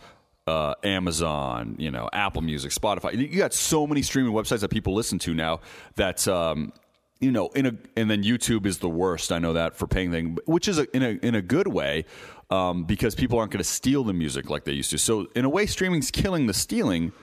[0.48, 3.16] Uh, Amazon, you know, Apple Music, Spotify.
[3.16, 5.60] You got so many streaming websites that people listen to now.
[5.96, 6.74] That um,
[7.20, 9.32] you know, in a and then YouTube is the worst.
[9.32, 12.06] I know that for paying thing, which is a, in a in a good way
[12.50, 14.98] um, because people aren't going to steal the music like they used to.
[14.98, 17.14] So in a way, streaming's killing the stealing,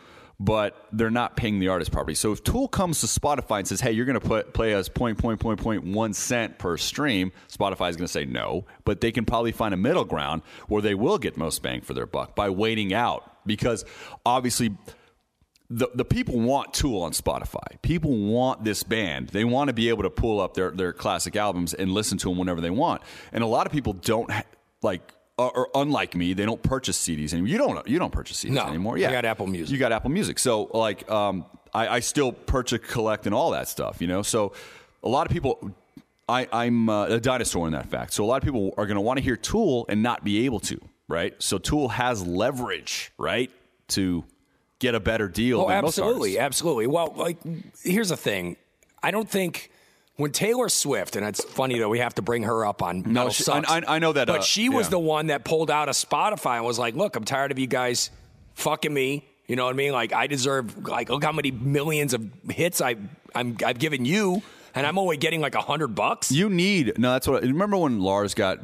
[0.40, 2.14] but they're not paying the artist properly.
[2.14, 4.88] So if Tool comes to Spotify and says, "Hey, you're going to put play us
[4.88, 9.00] point point point point one cent per stream," Spotify is going to say no, but
[9.00, 12.06] they can probably find a middle ground where they will get most bang for their
[12.06, 13.84] buck by waiting out because
[14.24, 14.76] obviously
[15.70, 17.80] the, the people want Tool on Spotify.
[17.82, 19.28] People want this band.
[19.28, 22.28] They want to be able to pull up their, their classic albums and listen to
[22.28, 23.02] them whenever they want.
[23.32, 24.44] And a lot of people don't ha-
[24.82, 27.48] like, or, or unlike me, they don't purchase CDs anymore.
[27.48, 27.88] You don't.
[27.88, 28.96] You don't purchase CDs No, anymore.
[28.96, 29.72] I Yeah, got Apple Music.
[29.72, 30.38] You got Apple Music.
[30.38, 34.00] So like, um, I, I still purchase, collect, and all that stuff.
[34.00, 34.52] You know, so
[35.02, 35.72] a lot of people.
[36.30, 38.12] I, I'm uh, a dinosaur in that fact.
[38.12, 40.44] So a lot of people are going to want to hear Tool and not be
[40.44, 41.34] able to, right?
[41.42, 43.50] So Tool has leverage, right,
[43.88, 44.24] to
[44.78, 45.62] get a better deal.
[45.62, 46.86] Oh, absolutely, absolutely.
[46.86, 47.38] Well, like,
[47.82, 48.58] here's the thing.
[49.02, 49.70] I don't think
[50.18, 53.10] when Taylor Swift, and it's funny that we have to bring her up on No,
[53.10, 54.90] Metal she- Sucks, I- I- know that, but uh, she was yeah.
[54.90, 57.66] the one that pulled out of Spotify and was like, "Look, I'm tired of you
[57.66, 58.10] guys
[58.54, 59.92] fucking me." You know what I mean?
[59.92, 62.96] Like, I deserve like look how many millions of hits I
[63.34, 64.42] I'm I've given you,
[64.74, 66.30] and I'm only getting like a hundred bucks.
[66.30, 67.12] You need no.
[67.12, 67.42] That's what.
[67.44, 68.58] I, Remember when Lars got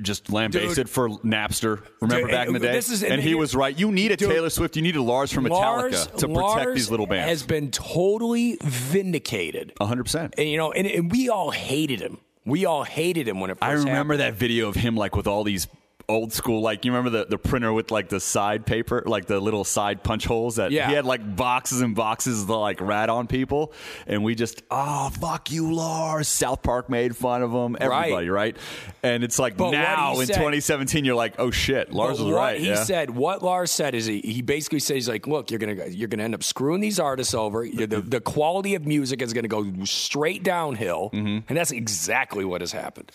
[0.00, 0.90] just lambasted Dude.
[0.90, 1.82] for Napster?
[2.00, 2.78] Remember Dude, back in the day?
[2.78, 3.78] is- and he was right.
[3.78, 4.76] You need a Dude, Taylor Swift.
[4.76, 7.28] You need a Lars from Metallica Lars, to protect Lars these little bands.
[7.28, 9.72] has been totally vindicated.
[9.80, 10.34] hundred percent.
[10.38, 12.18] And you know, and, and we all hated him.
[12.44, 14.20] We all hated him when it first I remember happened.
[14.20, 15.66] that video of him like with all these
[16.10, 19.38] old school like you remember the, the printer with like the side paper like the
[19.38, 20.88] little side punch holes that Yeah.
[20.88, 23.74] he had like boxes and boxes to like rat on people
[24.06, 28.56] and we just oh fuck you Lars South Park made fun of him everybody right,
[29.02, 32.58] and it's like But now in said- 2017 you're like oh shit Lars was right
[32.58, 32.84] He yeah.
[32.84, 36.08] said what Lars said is he, he basically says he's like, look, you're gonna you're
[36.08, 37.68] gonna end up screwing these artists over.
[37.68, 41.38] The, the quality of music is gonna go straight downhill, Mm-hmm.
[41.48, 43.12] and that's exactly what has happened.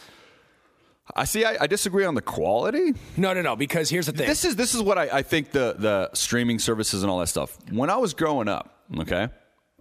[1.15, 3.55] I see I, I disagree on the quality No, no, no.
[3.55, 4.27] Because here's the thing.
[4.27, 7.27] This is this is what I, I think the the streaming services and all that
[7.27, 7.57] stuff.
[7.71, 9.27] When I was growing up, okay,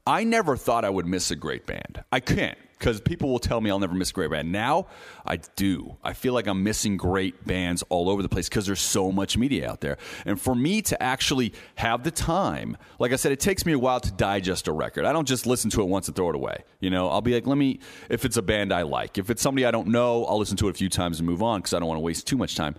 [0.06, 2.02] I never thought I would miss a great band.
[2.10, 4.50] I can't because people will tell me I'll never miss a great band.
[4.50, 4.88] Now
[5.24, 5.96] I do.
[6.02, 9.38] I feel like I'm missing great bands all over the place because there's so much
[9.38, 9.98] media out there.
[10.26, 13.78] And for me to actually have the time, like I said, it takes me a
[13.78, 15.04] while to digest a record.
[15.04, 16.64] I don't just listen to it once and throw it away.
[16.80, 17.78] You know, I'll be like, let me.
[18.10, 20.66] If it's a band I like, if it's somebody I don't know, I'll listen to
[20.66, 22.56] it a few times and move on because I don't want to waste too much
[22.56, 22.74] time.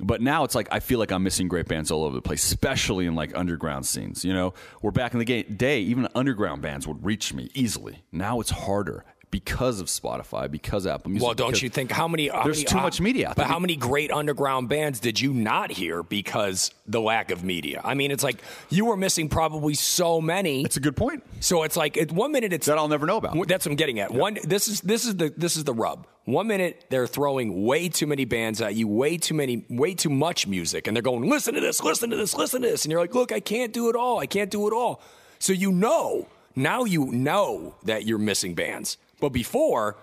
[0.00, 2.44] But now it's like I feel like I'm missing great bands all over the place,
[2.44, 4.24] especially in like underground scenes.
[4.24, 8.02] You know, where back in the day, even underground bands would reach me easily.
[8.10, 11.26] Now it's harder because of Spotify, because Apple Music.
[11.26, 12.28] well, don't you think how many?
[12.28, 15.20] how There's many- too how- much media out But how many great underground bands did
[15.20, 17.80] you not hear because the lack of media?
[17.82, 18.36] I mean, it's like
[18.70, 20.62] you were missing probably so many.
[20.62, 23.16] It's a good point So it's like at one minute it's that I'll never know
[23.16, 23.32] about.
[23.48, 24.12] That's what I'm getting at.
[24.14, 26.06] One, this is this is the this is the rub.
[26.26, 30.10] One minute they're throwing way too many bands at you, way too many, way too
[30.10, 32.92] much music, and they're going, "Listen to this, listen to this, listen to this," and
[32.92, 34.20] you're like, "Look, I can't do it all.
[34.20, 35.02] I can't do it all."
[35.40, 39.96] So you know now you know that you're missing bands, but before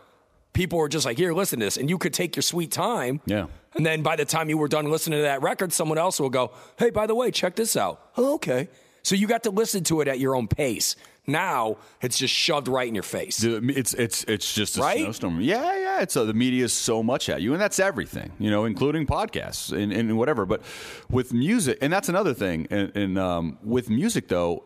[0.53, 3.21] people were just like, "Here, listen to this," and you could take your sweet time.
[3.25, 3.47] Yeah.
[3.75, 6.29] And then by the time you were done listening to that record, someone else will
[6.29, 8.69] go, "Hey, by the way, check this out." Oh, okay.
[9.03, 10.95] So you got to listen to it at your own pace.
[11.25, 13.43] Now it's just shoved right in your face.
[13.43, 14.99] It's it's it's just a Right?
[14.99, 15.39] snowstorm.
[15.41, 16.01] Yeah, yeah.
[16.01, 18.31] It's uh, the media is so much at you, and that's everything.
[18.39, 20.45] You know, including podcasts and, and whatever.
[20.45, 20.61] But
[21.09, 22.67] with music, and that's another thing.
[22.69, 24.63] And, and um, with music, though,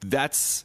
[0.00, 0.64] that's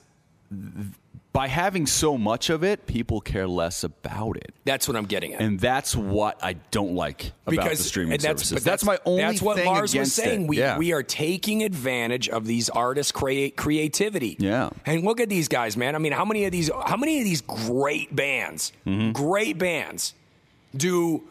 [1.31, 4.51] by having so much of it, people care less about it.
[4.65, 5.41] That's what I'm getting at.
[5.41, 8.51] And that's what I don't like about the streaming that's, services.
[8.51, 9.31] but that's, my only thing.
[9.31, 10.43] That's what thing Lars was saying.
[10.43, 10.49] it.
[10.49, 10.77] We yeah.
[10.77, 14.37] we are taking advantage of these artists' create creativity.
[14.39, 14.69] Yeah.
[14.85, 15.95] And look at these guys, man.
[15.95, 19.11] I mean, how many of these how many of these great bands, Mm-hmm.
[19.11, 20.15] great bands,
[20.75, 21.23] do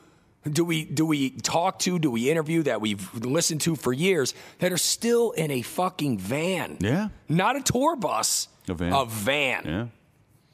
[0.50, 1.98] do we do we talk to?
[1.98, 6.18] Do we interview that we've listened to for years that are still in a fucking
[6.18, 6.78] van?
[6.80, 7.08] Yeah.
[7.28, 8.48] Not a tour bus.
[8.68, 8.92] A van.
[8.92, 9.62] A van.
[9.64, 9.86] yeah.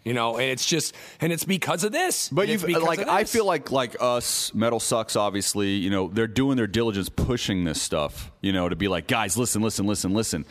[0.04, 2.28] You know, and it's just and it's because of this.
[2.28, 5.16] But you've like I feel like like us, Metal Sucks.
[5.16, 8.30] Obviously, you know they're doing their diligence, pushing this stuff.
[8.42, 10.44] You know to be like, guys, listen, listen, listen, listen.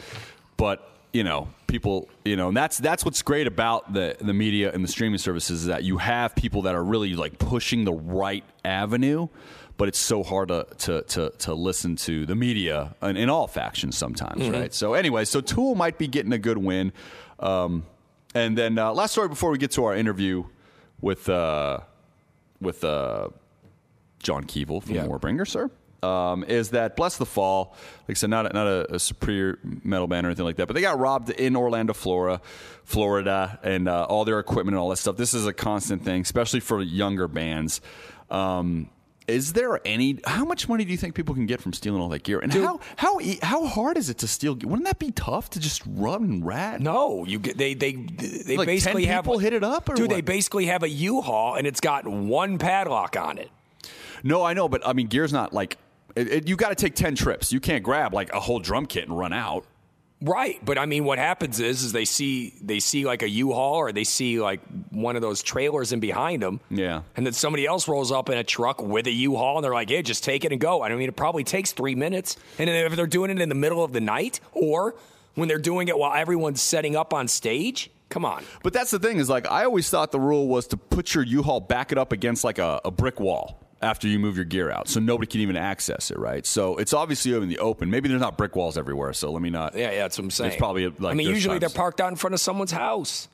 [0.58, 4.72] But you know, people, you know, and that's that's what's great about the the media
[4.74, 7.94] and the streaming services is that you have people that are really like pushing the
[7.94, 9.28] right avenue.
[9.76, 13.48] but it's so hard to to to, to listen to the media in, in all
[13.48, 14.54] factions sometimes, Mhm.
[14.54, 14.74] right?
[14.74, 16.92] So anyway, so Tool might be getting a good win.
[17.40, 17.84] Um,
[18.36, 20.44] and then uh, last story before we get to our interview
[21.02, 21.80] with uh,
[22.62, 23.30] with uh,
[24.20, 25.70] John Kevill from Warbringer, sir.
[26.04, 27.76] Um, is that Bless the Fall?
[28.08, 30.68] Like I said, not a, not a, a superior metal band or anything like that,
[30.68, 32.42] but they got robbed in Orlando, Florida,
[32.84, 35.16] Florida, and uh, all their equipment and all that stuff.
[35.16, 37.80] This is a constant thing, especially for younger bands.
[38.30, 38.90] Um,
[39.28, 40.20] is there any?
[40.26, 42.40] How much money do you think people can get from stealing all that gear?
[42.40, 44.56] And how how e- how hard is it to steal?
[44.56, 44.70] gear?
[44.70, 46.82] Wouldn't that be tough to just run and rat?
[46.82, 49.94] No, you get they they they Like 10 basically have people hit it up, or
[49.94, 50.10] dude.
[50.10, 53.50] They basically have a U-Haul and it's got one padlock on it.
[54.24, 55.78] No, I know, but I mean, gear's not like
[56.16, 57.52] it, it- you got to take ten trips.
[57.54, 59.66] You can't grab like a whole drum kit and run out.
[60.22, 63.76] Right, but I mean, what happens is, is they see they see like a U-Haul
[63.76, 66.62] or they see like one of those trailers in behind them.
[66.70, 67.02] Yeah.
[67.18, 69.90] and then somebody else rolls up in a truck with a U-Haul, and they're like,
[69.90, 72.86] "Hey, just take it and go." I mean, it probably takes three minutes, and then
[72.86, 74.96] if they're doing it in the middle of the night or
[75.36, 78.46] when they're doing it while everyone's setting up on stage, come on.
[78.64, 81.26] But that's the thing is like I always thought the rule was to put your
[81.26, 84.72] U-Haul back it up against like a, a brick wall after you move your gear
[84.72, 86.18] out, so nobody can even access it.
[86.18, 86.46] Right.
[86.46, 87.90] So it's obviously in the open.
[87.90, 89.14] Maybe there's not brick walls everywhere.
[89.14, 89.76] So let me not.
[89.76, 90.52] Yeah, yeah, that's what I'm saying.
[90.52, 93.28] It's probably like I mean, usually times- they're parked out in front of someone's house.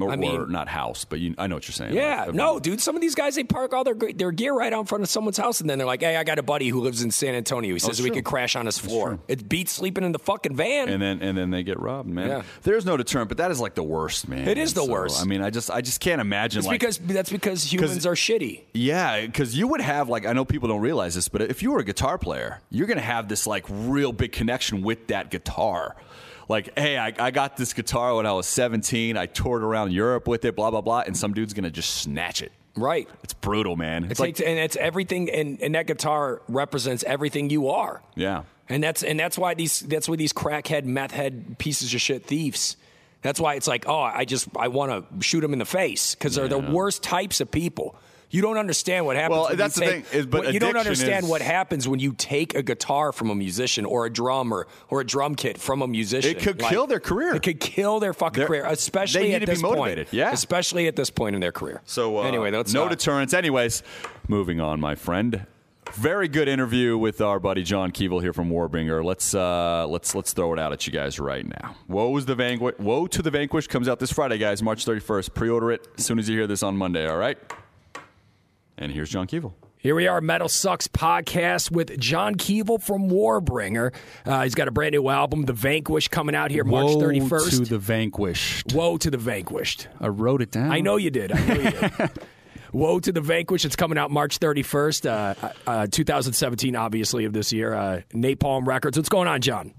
[0.00, 1.94] Or, I mean- or not house, but you, I know what you're saying.
[1.94, 2.80] Yeah, no, dude.
[2.80, 5.10] Some of these guys they park all their their gear right out in front of
[5.10, 7.34] someone's house, and then they're like, "Hey, I got a buddy who lives in San
[7.34, 7.70] Antonio.
[7.74, 8.16] He oh, says we true.
[8.16, 10.88] could crash on his floor." It beats sleeping in the fucking van.
[10.88, 12.28] and then and then they get robbed, man.
[12.28, 12.42] Yeah.
[12.62, 14.48] There's no deterrent, but that is like the worst, man.
[14.48, 15.20] It is the So, worst.
[15.20, 18.14] I mean, I just I just can't imagine it's like because that's because humans are
[18.14, 18.62] shitty.
[18.72, 21.70] Yeah, because you would have like I know people don't realize this, but if you
[21.72, 25.96] were a guitar player, you're gonna have this like real big connection with that guitar.
[26.48, 29.16] Like, hey, I, I got this guitar when I was 17.
[29.16, 32.42] I toured around Europe with it, blah blah blah, and some dude's gonna just snatch
[32.42, 32.52] it.
[32.74, 33.08] Right.
[33.22, 34.04] It's brutal, man.
[34.04, 38.02] It's It's like, like, and it's everything, and, and that guitar represents everything you are.
[38.14, 42.00] yeah, And that's and that's why these that's why these crackhead meth head pieces of
[42.00, 42.76] shit thieves.
[43.20, 46.14] That's why it's like, oh, I just I want to shoot them in the face
[46.14, 47.94] because they're the worst types of people.
[48.32, 49.30] You don't understand what happens.
[49.38, 51.86] Well, when that's you the take, thing, is- but you don't understand is- what happens
[51.86, 55.58] when you take a guitar from a musician or a drummer or a drum kit
[55.58, 56.30] from a musician.
[56.30, 57.34] It could kill their career.
[57.36, 60.06] It could kill their fucking They're- career, especially they need at to be this motivated,
[60.06, 60.14] point.
[60.14, 60.32] yeah.
[60.32, 61.82] especially at this point in their career.
[61.84, 63.34] So uh, anyway, that's no uh, deterrence.
[63.34, 63.82] Anyways,
[64.28, 65.46] moving on, my friend.
[65.94, 69.04] Very good interview with our buddy John Kevill here from Warbringer.
[69.04, 71.76] Let's uh, let's let's throw it out at you guys right now.
[71.86, 72.74] Woe is the.
[72.78, 75.34] Woe to the vanquished comes out this Friday, guys, March 31st.
[75.34, 77.06] Pre-order it as soon as you hear this on Monday.
[77.06, 77.36] All right.
[78.82, 79.52] And here's John Kevill.
[79.78, 83.94] Here we are, Metal Sucks podcast with John Kevill from Warbringer.
[84.26, 87.50] Uh, he's got a brand new album, The Vanquish, coming out here March Woe 31st.
[87.50, 88.72] to the vanquished.
[88.74, 89.86] Woe to the Vanquished.
[90.00, 90.72] I wrote it down.
[90.72, 91.30] I know you did.
[91.30, 92.10] I know you did.
[92.72, 93.64] Woe to the Vanquish.
[93.64, 97.72] It's coming out March 31st, uh, uh, 2017, obviously, of this year.
[97.72, 98.96] Uh, Napalm Records.
[98.96, 99.74] What's going on, John?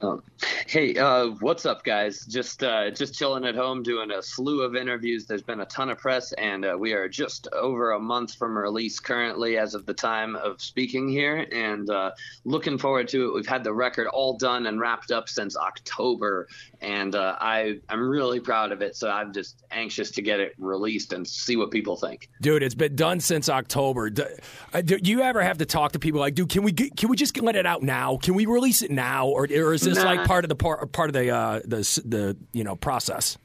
[0.00, 0.22] Um,
[0.66, 2.24] hey, uh, what's up, guys?
[2.26, 5.26] Just uh, just chilling at home, doing a slew of interviews.
[5.26, 8.56] There's been a ton of press, and uh, we are just over a month from
[8.56, 12.10] release currently, as of the time of speaking here, and uh,
[12.44, 13.34] looking forward to it.
[13.34, 16.48] We've had the record all done and wrapped up since October,
[16.80, 18.96] and uh, I I'm really proud of it.
[18.96, 22.28] So I'm just anxious to get it released and see what people think.
[22.40, 24.10] Dude, it's been done since October.
[24.10, 24.24] Do,
[24.72, 27.08] uh, do you ever have to talk to people like, dude, can we get, can
[27.08, 28.16] we just let it out now?
[28.16, 30.04] Can we release it now, or, or is this Nah.
[30.04, 33.38] like part of the part part of the uh, the the you know process?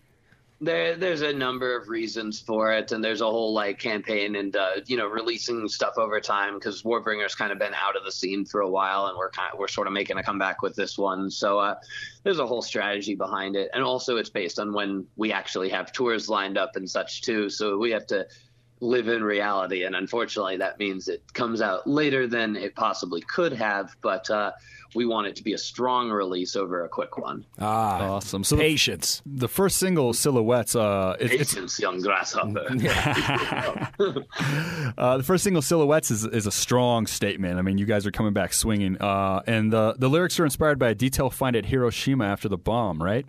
[0.62, 4.54] There, there's a number of reasons for it, and there's a whole like campaign and
[4.56, 8.12] uh, you know releasing stuff over time because Warbringer's kind of been out of the
[8.12, 10.75] scene for a while, and we're kind of, we're sort of making a comeback with
[10.75, 11.30] this one.
[11.30, 11.75] So uh,
[12.23, 15.93] there's a whole strategy behind it, and also it's based on when we actually have
[15.93, 17.49] tours lined up and such too.
[17.49, 18.25] So we have to
[18.81, 23.53] live in reality, and unfortunately that means it comes out later than it possibly could
[23.53, 23.95] have.
[24.01, 24.51] But uh,
[24.95, 27.45] we want it to be a strong release over a quick one.
[27.59, 28.43] Ah, awesome.
[28.43, 29.21] So patience.
[29.25, 30.75] The, first single, Silhouettes.
[30.75, 32.65] Uh, it, it's Patience, young grasshopper.
[34.97, 37.59] uh, the first single, Silhouettes, is, is a strong statement.
[37.59, 40.79] I mean, you guys are coming back swinging, uh, and the the lyrics are inspired
[40.79, 43.25] by a detail find at Hiroshima after the bomb, right?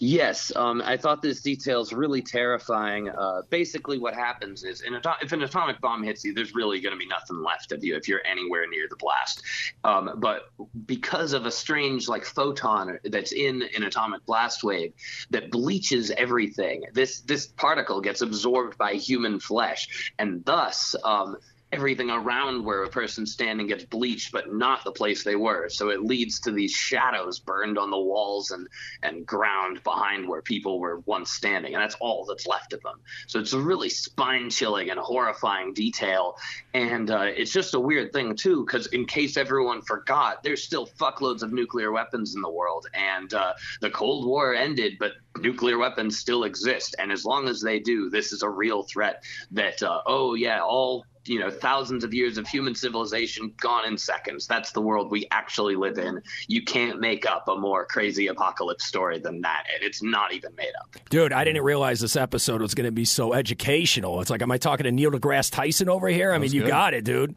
[0.00, 3.08] Yes, um, I thought this detail's really terrifying.
[3.08, 6.80] Uh, basically, what happens is, an ato- if an atomic bomb hits you, there's really
[6.80, 9.42] going to be nothing left of you if you're anywhere near the blast.
[9.82, 10.50] Um, but
[10.86, 14.92] because of a strange, like photon that's in an atomic blast wave
[15.30, 20.94] that bleaches everything, this this particle gets absorbed by human flesh, and thus.
[21.04, 21.36] Um,
[21.70, 25.68] everything around where a person's standing gets bleached, but not the place they were.
[25.68, 28.66] So it leads to these shadows burned on the walls and
[29.02, 33.00] and ground behind where people were once standing, and that's all that's left of them.
[33.26, 36.36] So it's a really spine chilling and horrifying detail,
[36.72, 40.86] and uh, it's just a weird thing too, because in case everyone forgot, there's still
[40.86, 45.78] fuckloads of nuclear weapons in the world, and uh, the Cold War ended, but nuclear
[45.78, 49.22] weapons still exist, and as long as they do, this is a real threat.
[49.50, 53.96] That uh, oh yeah, all you know thousands of years of human civilization gone in
[53.96, 58.26] seconds that's the world we actually live in you can't make up a more crazy
[58.28, 62.16] apocalypse story than that and it's not even made up Dude, I didn't realize this
[62.16, 64.20] episode was going to be so educational.
[64.20, 66.32] It's like, am I talking to Neil deGrasse Tyson over here?
[66.32, 66.68] I mean, you good.
[66.68, 67.34] got it, dude.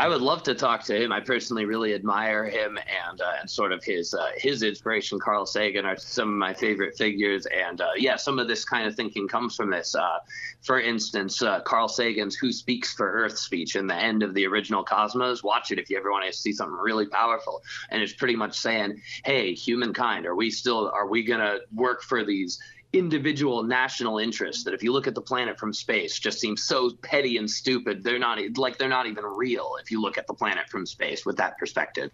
[0.00, 1.12] I would love to talk to him.
[1.12, 5.20] I personally really admire him and uh, and sort of his uh, his inspiration.
[5.20, 8.88] Carl Sagan are some of my favorite figures, and uh, yeah, some of this kind
[8.88, 9.94] of thinking comes from this.
[9.94, 10.20] Uh,
[10.62, 14.46] for instance, uh, Carl Sagan's "Who Speaks for Earth" speech in the end of the
[14.46, 15.44] original Cosmos.
[15.44, 17.60] Watch it if you ever want to see something really powerful,
[17.90, 22.24] and it's pretty much saying, "Hey, humankind, are we still are we gonna work for
[22.24, 22.58] these?"
[22.92, 26.90] Individual national interests that if you look at the planet from space just seem so
[27.02, 28.02] petty and stupid.
[28.02, 31.24] They're not like they're not even real if you look at the planet from space
[31.24, 32.10] with that perspective.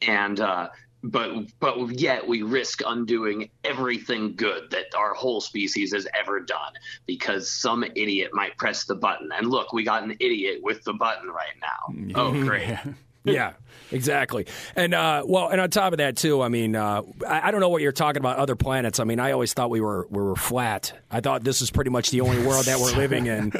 [0.00, 0.68] And uh
[1.02, 6.72] but but yet we risk undoing everything good that our whole species has ever done
[7.04, 9.30] because some idiot might press the button.
[9.36, 12.14] And look we got an idiot with the button right now.
[12.14, 12.78] Oh great
[13.24, 13.52] yeah,
[13.90, 14.46] exactly.
[14.76, 17.60] And uh, well, and on top of that too, I mean, uh, I, I don't
[17.60, 19.00] know what you're talking about other planets.
[19.00, 20.92] I mean, I always thought we were we were flat.
[21.10, 23.52] I thought this is pretty much the only world that we're living in.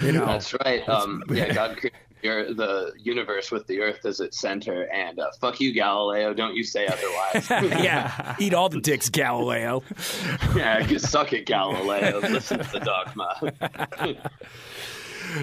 [0.00, 0.88] You know, That's right.
[0.88, 5.30] Um, yeah, God created your- the universe with the Earth as its center, and uh,
[5.40, 6.34] fuck you, Galileo.
[6.34, 7.48] Don't you say otherwise.
[7.82, 9.82] yeah, eat all the dicks, Galileo.
[10.56, 12.18] yeah, you suck it, Galileo.
[12.20, 14.16] Listen to the dogma.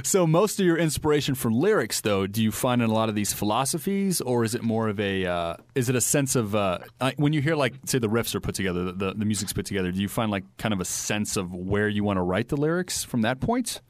[0.04, 3.16] So most of your inspiration for lyrics, though, do you find in a lot of
[3.16, 6.80] these philosophies, or is it more of a uh, is it a sense of uh,
[7.18, 9.66] when you hear like say the riffs are put together, the, the the music's put
[9.66, 9.92] together?
[9.92, 12.58] Do you find like kind of a sense of where you want to write the
[12.58, 13.82] lyrics from that point?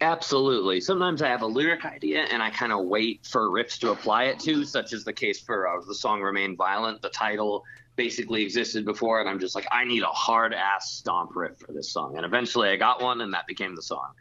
[0.00, 0.80] Absolutely.
[0.80, 4.24] Sometimes I have a lyric idea and I kind of wait for riffs to apply
[4.24, 7.00] it to, such as the case for uh, the song Remain Violent.
[7.00, 7.64] The title
[7.96, 11.72] basically existed before, and I'm just like, I need a hard ass stomp riff for
[11.72, 12.16] this song.
[12.16, 14.12] And eventually I got one, and that became the song.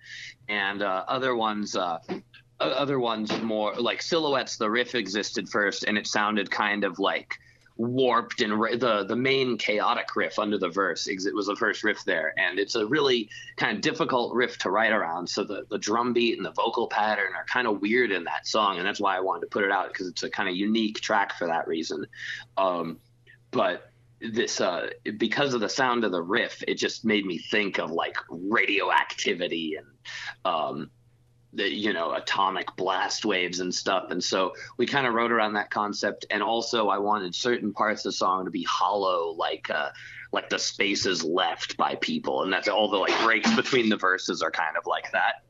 [0.47, 1.99] And uh, other ones, uh,
[2.59, 7.37] other ones more like Silhouettes, the riff existed first, and it sounded kind of like
[7.79, 11.81] warped and ra- the the main chaotic riff under the verse it was the first
[11.81, 15.63] riff there and it's a really kind of difficult riff to write around so the
[15.69, 18.85] the drum beat and the vocal pattern are kind of weird in that song and
[18.85, 21.37] that's why I wanted to put it out because it's a kind of unique track
[21.37, 22.05] for that reason
[22.57, 22.99] um
[23.51, 27.79] but this uh because of the sound of the riff it just made me think
[27.79, 29.87] of like radioactivity and
[30.43, 30.89] um
[31.53, 34.11] the you know atomic blast waves and stuff.
[34.11, 36.25] And so we kind of wrote around that concept.
[36.29, 39.89] And also i wanted certain parts of the song to be hollow like uh
[40.31, 42.43] like the spaces left by people.
[42.43, 45.43] And that's all the like breaks between the verses are kind of like that.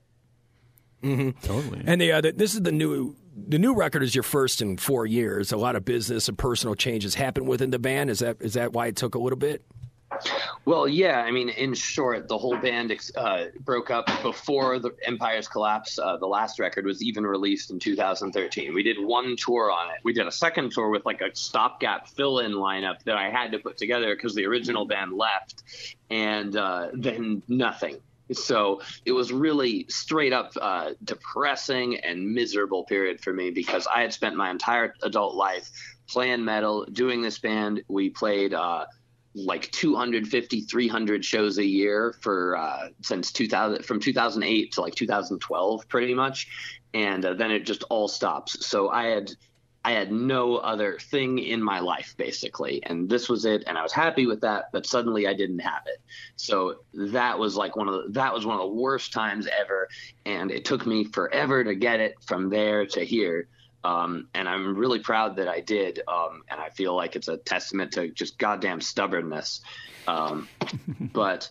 [1.01, 1.83] Hmm Totally.
[1.85, 5.05] And the, uh, this is the new the new record is your first in four
[5.05, 5.51] years.
[5.51, 8.09] A lot of business and personal changes happened within the band.
[8.09, 9.63] Is that is that why it took a little bit?
[10.65, 11.19] Well, yeah.
[11.21, 15.97] I mean, in short, the whole band uh, broke up before the Empire's collapse.
[15.99, 18.73] Uh, the last record was even released in 2013.
[18.73, 19.97] We did one tour on it.
[20.03, 23.59] We did a second tour with like a stopgap fill-in lineup that I had to
[23.59, 25.63] put together because the original band left,
[26.09, 27.99] and uh, then nothing.
[28.31, 34.01] So it was really straight up uh, depressing and miserable period for me because I
[34.01, 35.69] had spent my entire adult life
[36.07, 37.83] playing metal, doing this band.
[37.87, 38.85] We played uh,
[39.35, 45.87] like 250 300 shows a year for uh, since 2000 from 2008 to like 2012
[45.87, 46.47] pretty much
[46.93, 49.31] and uh, then it just all stops so i had
[49.83, 53.83] i had no other thing in my life basically and this was it and i
[53.83, 56.01] was happy with that but suddenly i didn't have it
[56.35, 59.87] so that was like one of the that was one of the worst times ever
[60.25, 63.47] and it took me forever to get it from there to here
[63.83, 66.01] um, and I'm really proud that I did.
[66.07, 69.61] Um, and I feel like it's a testament to just goddamn stubbornness.
[70.07, 70.49] Um,
[70.99, 71.49] but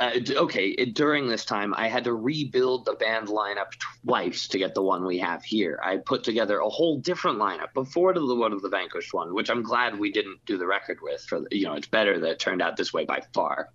[0.00, 4.58] uh, okay, it, during this time, I had to rebuild the band lineup twice to
[4.58, 5.78] get the one we have here.
[5.84, 9.50] I put together a whole different lineup before the one of the Vanquished one, which
[9.50, 11.20] I'm glad we didn't do the record with.
[11.22, 13.68] For you know, it's better that it turned out this way by far.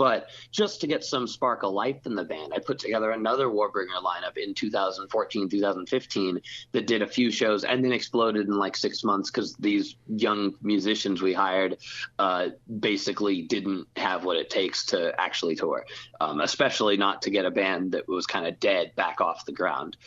[0.00, 3.48] But just to get some spark of life in the band, I put together another
[3.48, 6.40] Warbringer lineup in 2014, 2015
[6.72, 10.54] that did a few shows and then exploded in like six months because these young
[10.62, 11.76] musicians we hired
[12.18, 12.46] uh,
[12.78, 15.84] basically didn't have what it takes to actually tour.
[16.18, 19.52] um, especially not to get a band that was kind of dead back off the
[19.52, 19.98] ground.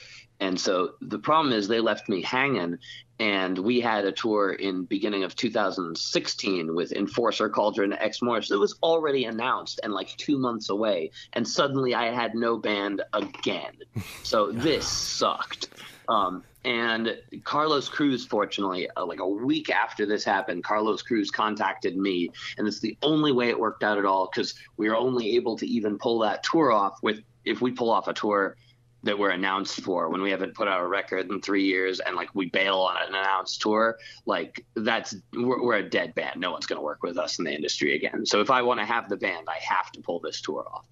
[0.44, 2.78] And so the problem is they left me hanging,
[3.18, 8.52] and we had a tour in beginning of 2016 with Enforcer, Cauldron, Exmortus.
[8.52, 13.02] It was already announced and like two months away, and suddenly I had no band
[13.14, 13.72] again.
[14.24, 15.70] So this sucked.
[16.08, 21.98] Um, and Carlos Cruz, fortunately, uh, like a week after this happened, Carlos Cruz contacted
[21.98, 25.36] me, and it's the only way it worked out at all because we were only
[25.36, 28.56] able to even pull that tour off with if we pull off a tour
[29.04, 32.16] that we're announced for when we haven't put out a record in three years and
[32.16, 36.39] like we bail on an announced tour like that's we're, we're a dead band.
[36.39, 38.26] No one's going to work with us in the industry again.
[38.26, 40.88] So if i want to have the band i have to pull this tour off.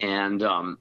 [0.00, 0.78] And um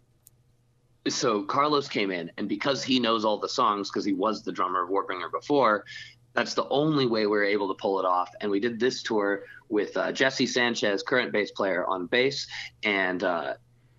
[1.07, 4.51] so carlos came in and because he knows all the songs because he was the
[4.51, 5.85] drummer of warbringer before
[6.33, 8.31] that's the only way we were able to pull it off.
[8.41, 12.47] And we did this tour with uh, jesse sanchez current bass player on bass
[12.83, 13.53] and uh,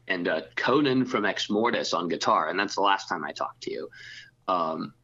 [0.09, 3.73] and uh, Conan from Exmortus on guitar, and that's the last time I talked to
[3.73, 3.91] you.
[4.49, 4.95] Um,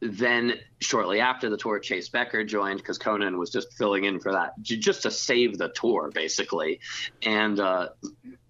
[0.00, 4.32] then shortly after the tour, Chase Becker joined because Conan was just filling in for
[4.32, 6.80] that, j- just to save the tour, basically.
[7.22, 7.90] And uh,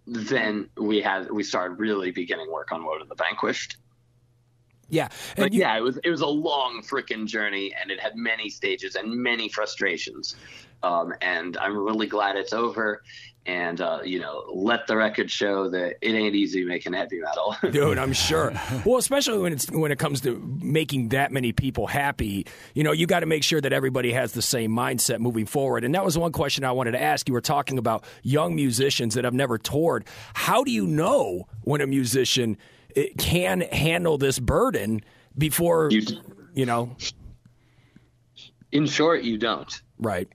[0.06, 3.76] then we had we started really beginning work on Woe to the Vanquished.
[4.88, 8.48] Yeah, but yeah, it was it was a long freaking journey, and it had many
[8.48, 10.36] stages and many frustrations.
[10.82, 13.02] Um, and I'm really glad it's over.
[13.44, 17.56] And uh, you know, let the record show that it ain't easy making heavy metal.
[17.72, 18.52] Dude, I'm sure.
[18.84, 22.92] Well, especially when it's when it comes to making that many people happy, you know,
[22.92, 25.82] you got to make sure that everybody has the same mindset moving forward.
[25.82, 27.26] And that was one question I wanted to ask.
[27.26, 30.06] You were talking about young musicians that have never toured.
[30.34, 32.56] How do you know when a musician
[32.94, 35.00] eh, can handle this burden
[35.36, 36.02] before you,
[36.54, 36.96] you know?
[38.70, 39.82] In short, you don't.
[39.98, 40.28] Right.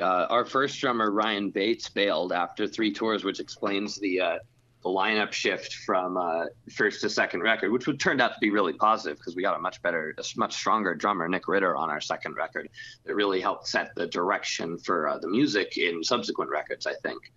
[0.00, 4.38] Uh, our first drummer Ryan Bates bailed after three tours, which explains the uh,
[4.82, 8.50] the lineup shift from uh, first to second record, which would turned out to be
[8.50, 11.90] really positive because we got a much better, a much stronger drummer, Nick Ritter, on
[11.90, 12.68] our second record.
[13.04, 17.32] That really helped set the direction for uh, the music in subsequent records, I think.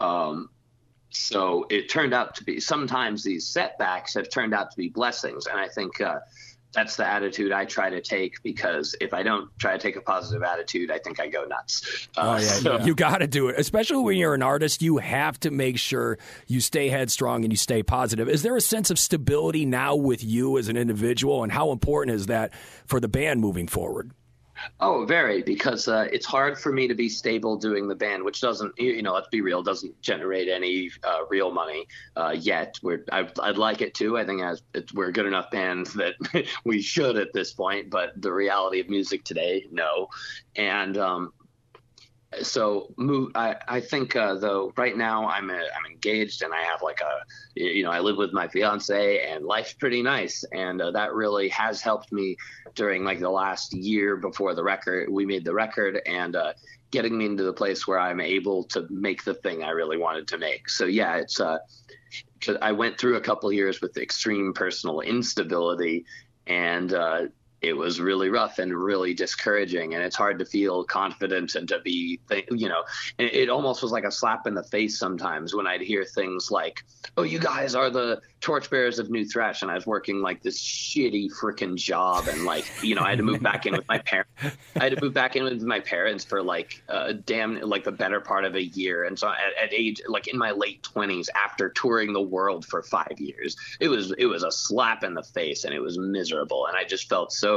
[0.00, 0.48] Um,
[1.10, 5.46] so it turned out to be sometimes these setbacks have turned out to be blessings,
[5.46, 6.20] and I think uh,
[6.74, 10.00] that's the attitude I try to take because if I don't try to take a
[10.02, 12.08] positive attitude, I think I go nuts.
[12.16, 13.56] Oh Uh, yeah, so- you got to do it.
[13.58, 17.56] Especially when you're an artist, you have to make sure you stay headstrong and you
[17.56, 18.28] stay positive.
[18.28, 22.14] Is there a sense of stability now with you as an individual, and how important
[22.14, 22.52] is that
[22.86, 24.12] for the band moving forward?
[24.80, 28.40] Oh, very, because uh, it's hard for me to be stable doing the band, which
[28.40, 31.86] doesn't, you know, let's be real, doesn't generate any uh, real money
[32.16, 32.78] uh, yet.
[32.82, 34.18] We're, I'd, I'd like it to.
[34.18, 34.62] I think as
[34.94, 36.14] we're a good enough band that
[36.64, 40.08] we should at this point, but the reality of music today, no.
[40.56, 41.32] And um,
[42.42, 46.60] so move i i think uh though right now i'm a, i'm engaged and i
[46.60, 47.20] have like a
[47.54, 50.44] you know i live with my fiance and life's pretty nice.
[50.52, 52.36] And uh, that really has helped me
[52.74, 56.52] during like the last year before the record we made the record and uh
[56.90, 60.28] getting me into the place where i'm able to make the thing i really wanted
[60.28, 60.68] to make.
[60.68, 61.58] So yeah it's uh
[62.60, 66.04] i went through a couple years with extreme personal instability
[66.46, 67.22] and uh
[67.60, 71.80] it was really rough and really discouraging and it's hard to feel confident and to
[71.80, 72.82] be you know
[73.18, 76.50] it, it almost was like a slap in the face sometimes when i'd hear things
[76.50, 76.84] like
[77.16, 80.62] oh you guys are the torchbearers of new thrash and i was working like this
[80.62, 83.98] shitty freaking job and like you know i had to move back in with my
[83.98, 84.30] parents
[84.76, 87.92] i had to move back in with my parents for like uh, damn like the
[87.92, 91.28] better part of a year and so at, at age like in my late 20s
[91.34, 95.22] after touring the world for five years it was it was a slap in the
[95.22, 97.47] face and it was miserable and i just felt so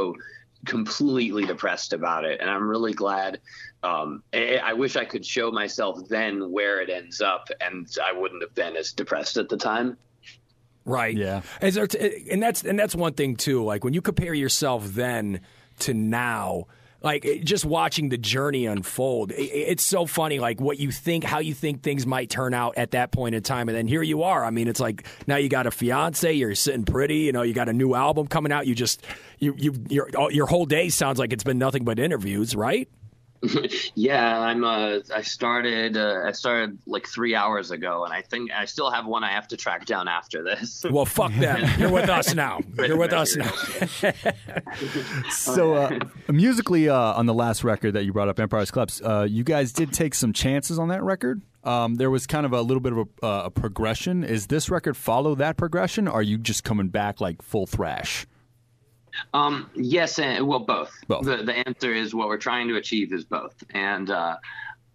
[0.66, 3.40] completely depressed about it and i'm really glad
[3.84, 8.12] um, I, I wish i could show myself then where it ends up and i
[8.12, 9.98] wouldn't have been as depressed at the time
[10.86, 11.16] Right.
[11.16, 11.42] Yeah.
[11.62, 13.64] Is there t- and that's and that's one thing too.
[13.64, 15.42] Like when you compare yourself then
[15.80, 16.66] to now,
[17.02, 20.40] like just watching the journey unfold, it's so funny.
[20.40, 23.44] Like what you think, how you think things might turn out at that point in
[23.44, 24.44] time, and then here you are.
[24.44, 27.20] I mean, it's like now you got a fiance, you're sitting pretty.
[27.20, 28.68] You know, you got a new album coming out.
[28.68, 29.04] You just
[29.40, 32.88] you you your your whole day sounds like it's been nothing but interviews, right?
[33.96, 38.52] yeah i'm uh i started uh, i started like three hours ago and i think
[38.52, 41.68] i still have one i have to track down after this Well, fuck them.
[41.80, 42.60] You're with us now.
[42.78, 43.52] You're with us now.
[45.30, 49.26] So, uh, musically, uh, on the last record that you brought up, Empire's Collapse, uh,
[49.30, 51.42] you guys did take some chances on that record.
[51.64, 54.24] Um, there was kind of a little bit of a, uh, a progression.
[54.24, 56.08] Is this record follow that progression?
[56.08, 58.26] Or are you just coming back like full thrash?
[59.34, 60.94] Um, yes, and well, both.
[61.08, 61.26] Both.
[61.26, 63.56] The the answer is what we're trying to achieve is both.
[63.72, 64.38] And uh,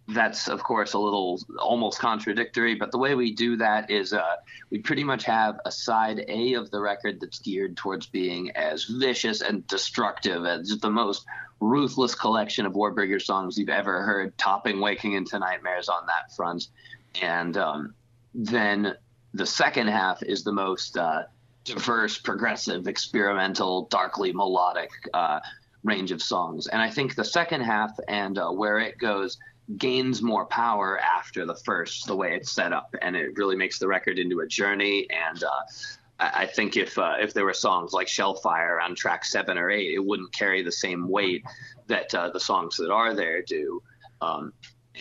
[0.09, 4.35] that's of course a little almost contradictory, but the way we do that is uh,
[4.69, 8.85] we pretty much have a side A of the record that's geared towards being as
[8.85, 11.25] vicious and destructive as the most
[11.59, 16.67] ruthless collection of Warbringer songs you've ever heard, topping Waking into Nightmares on that front.
[17.21, 17.93] And um,
[18.33, 18.95] then
[19.33, 21.23] the second half is the most uh,
[21.67, 25.39] diverse, progressive, experimental, darkly melodic uh,
[25.83, 26.67] range of songs.
[26.67, 29.37] And I think the second half and uh, where it goes
[29.77, 33.79] gains more power after the first, the way it's set up, and it really makes
[33.79, 35.07] the record into a journey.
[35.09, 35.63] And uh,
[36.19, 39.93] I think if uh, if there were songs like Shellfire on track seven or eight,
[39.93, 41.43] it wouldn't carry the same weight
[41.87, 43.83] that uh, the songs that are there do.
[44.21, 44.53] Um,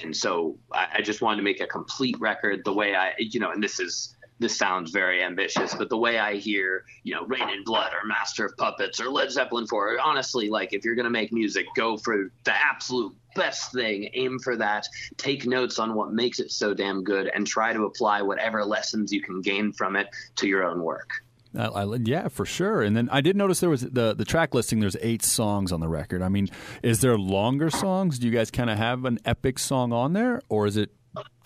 [0.03, 3.39] and so I, I just wanted to make a complete record the way I, you
[3.39, 7.25] know, and this is this sounds very ambitious, but the way I hear, you know,
[7.27, 11.05] Raining Blood or Master of Puppets or Led Zeppelin 4, honestly, like if you're going
[11.05, 15.95] to make music, go for the absolute best thing, aim for that, take notes on
[15.95, 19.73] what makes it so damn good, and try to apply whatever lessons you can gain
[19.73, 21.11] from it to your own work.
[21.57, 22.83] I, I, yeah, for sure.
[22.83, 24.81] And then I did notice there was the the track listing.
[24.81, 26.21] There's eight songs on the record.
[26.21, 26.49] I mean,
[26.83, 28.19] is there longer songs?
[28.19, 30.91] Do you guys kind of have an epic song on there, or is it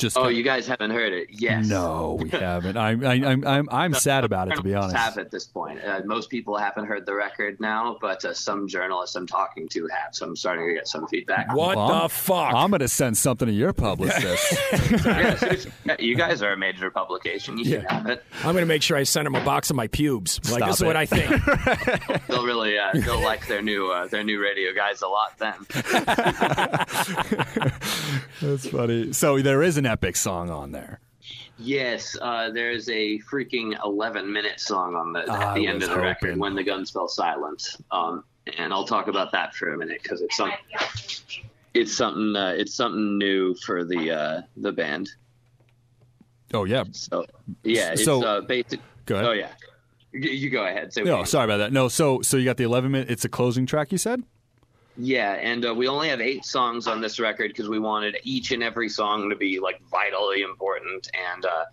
[0.01, 0.19] just?
[0.19, 1.29] Oh, you guys haven't heard it?
[1.31, 1.67] Yes.
[1.69, 2.77] No, we haven't.
[2.77, 4.97] I'm I, I'm I'm I'm sad about it to be honest.
[4.97, 5.79] Have at this point.
[5.85, 9.87] Uh, most people haven't heard the record now, but uh, some journalists I'm talking to
[9.89, 11.55] have, so I'm starting to get some feedback.
[11.55, 12.55] What Well, the I'm- fuck?
[12.55, 14.55] I'm gonna send something to your publicist.
[15.85, 17.59] Yeah, you guys are a major publication.
[17.59, 17.93] You should Yeah.
[17.93, 18.25] have it.
[18.39, 20.41] I'm going to make sure I send them a box of my pubes.
[20.51, 21.31] Like, this is what I think.
[22.27, 25.55] They'll really uh, they'll like their new uh, their new radio guys a lot then.
[28.41, 29.13] That's funny.
[29.13, 31.01] So there is an epic song on there.
[31.59, 36.01] Yes, uh, there's a freaking 11 minute song on the at the end of the
[36.01, 37.77] record when the guns fell silent.
[37.91, 38.25] Um,
[38.57, 40.51] and I'll talk about that for a minute because it's some,
[41.75, 45.11] it's something uh, it's something new for the uh, the band.
[46.55, 46.85] Oh yeah.
[46.93, 47.27] So
[47.63, 48.81] yeah, it's So- uh, basic.
[49.07, 49.27] Go ahead.
[49.27, 49.51] Oh yeah,
[50.13, 50.93] you, you go ahead.
[50.95, 51.73] Say No, sorry about that.
[51.73, 53.11] No, so so you got the 11 minute.
[53.11, 53.93] It's a closing track.
[53.93, 54.23] You said.
[55.03, 58.53] Yeah, and uh, we only have eight songs on this record because we wanted each
[58.53, 61.65] and every song to be like vitally important and uh,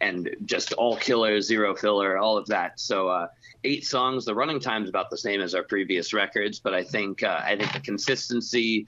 [0.00, 2.78] and just all killer, zero filler, all of that.
[2.78, 3.26] So uh,
[3.64, 4.24] eight songs.
[4.24, 7.56] The running time's about the same as our previous records, but I think uh, I
[7.56, 8.86] think the consistency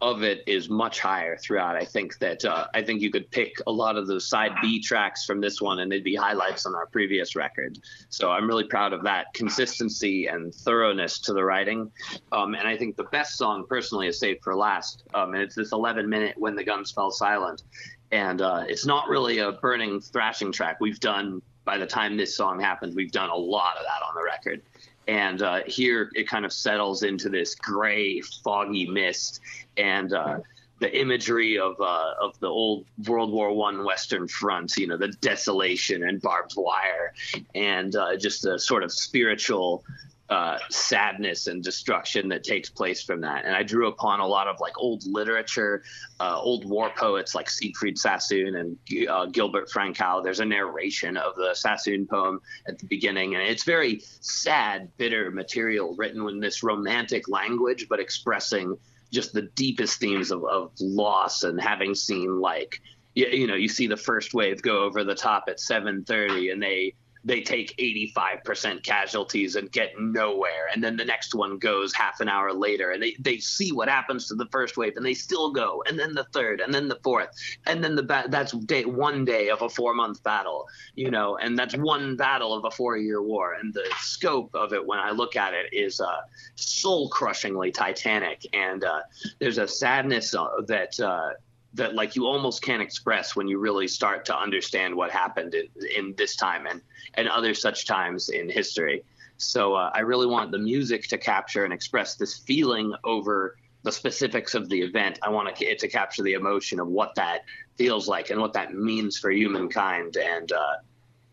[0.00, 1.76] of it is much higher throughout.
[1.76, 4.80] I think that uh, I think you could pick a lot of those side B
[4.80, 7.78] tracks from this one, and they'd be highlights on our previous record.
[8.08, 11.90] So I'm really proud of that consistency and thoroughness to the writing.
[12.32, 15.04] Um, and I think the best song, personally, is saved for last.
[15.14, 17.62] Um, and it's this 11 minute "When the Guns Fell Silent,"
[18.10, 20.80] and uh, it's not really a burning thrashing track.
[20.80, 24.14] We've done by the time this song happened, we've done a lot of that on
[24.14, 24.62] the record.
[25.06, 29.40] And uh, here it kind of settles into this gray, foggy mist,
[29.76, 30.38] and uh,
[30.80, 35.08] the imagery of uh, of the old World War One Western Front, you know, the
[35.08, 37.14] desolation and barbed wire,
[37.54, 39.84] and uh, just a sort of spiritual
[40.30, 43.44] uh, sadness and destruction that takes place from that.
[43.44, 45.82] And I drew upon a lot of like old literature,
[46.18, 50.24] uh, old war poets like Siegfried Sassoon and uh, Gilbert Frankau.
[50.24, 55.30] There's a narration of the Sassoon poem at the beginning, and it's very sad, bitter
[55.30, 58.78] material written in this romantic language, but expressing
[59.12, 62.80] just the deepest themes of, of loss and having seen like
[63.14, 66.62] you, you know you see the first wave go over the top at 7:30 and
[66.62, 66.94] they
[67.24, 70.68] they take 85% casualties and get nowhere.
[70.72, 73.88] And then the next one goes half an hour later and they, they see what
[73.88, 76.88] happens to the first wave and they still go and then the third and then
[76.88, 77.30] the fourth
[77.66, 81.36] and then the ba- that's day one day of a four month battle you know
[81.38, 83.54] and that's one battle of a four year war.
[83.54, 86.20] And the scope of it when i look at it is uh,
[86.56, 88.46] soul crushingly titanic.
[88.52, 89.00] And uh,
[89.38, 91.30] there's a sadness uh, that uh,
[91.74, 95.68] that like you almost can't express when you really start to understand what happened in,
[95.96, 96.80] in this time and
[97.14, 99.04] and other such times in history.
[99.36, 103.92] So uh, I really want the music to capture and express this feeling over the
[103.92, 105.18] specifics of the event.
[105.22, 107.42] I want it to capture the emotion of what that
[107.76, 110.50] feels like and what that means for humankind and.
[110.52, 110.76] Uh,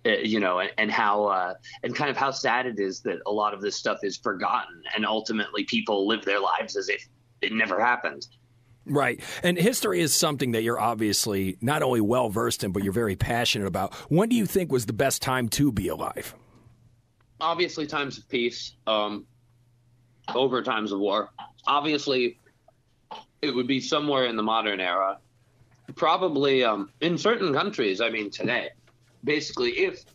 [0.04, 3.32] you know, and, and how uh, and kind of how sad it is that a
[3.32, 7.08] lot of this stuff is forgotten, and ultimately people live their lives as if
[7.42, 8.26] it never happened.
[8.86, 9.22] Right.
[9.44, 13.16] And history is something that you're obviously not only well versed in, but you're very
[13.16, 13.94] passionate about.
[14.10, 16.34] When do you think was the best time to be alive?
[17.42, 19.26] obviously times of peace, um,
[20.34, 21.32] over times of war.
[21.68, 22.38] Obviously,
[23.42, 25.18] it would be somewhere in the modern era.
[25.96, 28.00] Probably um, in certain countries.
[28.00, 28.70] I mean, today,
[29.24, 30.06] basically, if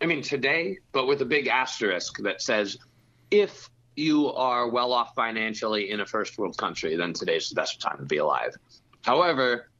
[0.00, 2.78] I mean today, but with a big asterisk that says,
[3.30, 3.68] if
[3.98, 7.98] you are well off financially in a first world country, then today's the best time
[7.98, 8.56] to be alive.
[9.02, 9.70] However,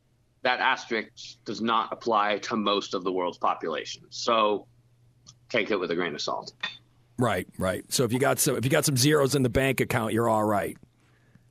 [0.43, 4.03] that asterisk does not apply to most of the world's population.
[4.11, 4.67] So
[5.49, 6.53] take it with a grain of salt.
[7.19, 7.85] Right, right.
[7.93, 10.29] So if you got some if you got some zeros in the bank account, you're
[10.29, 10.77] all right.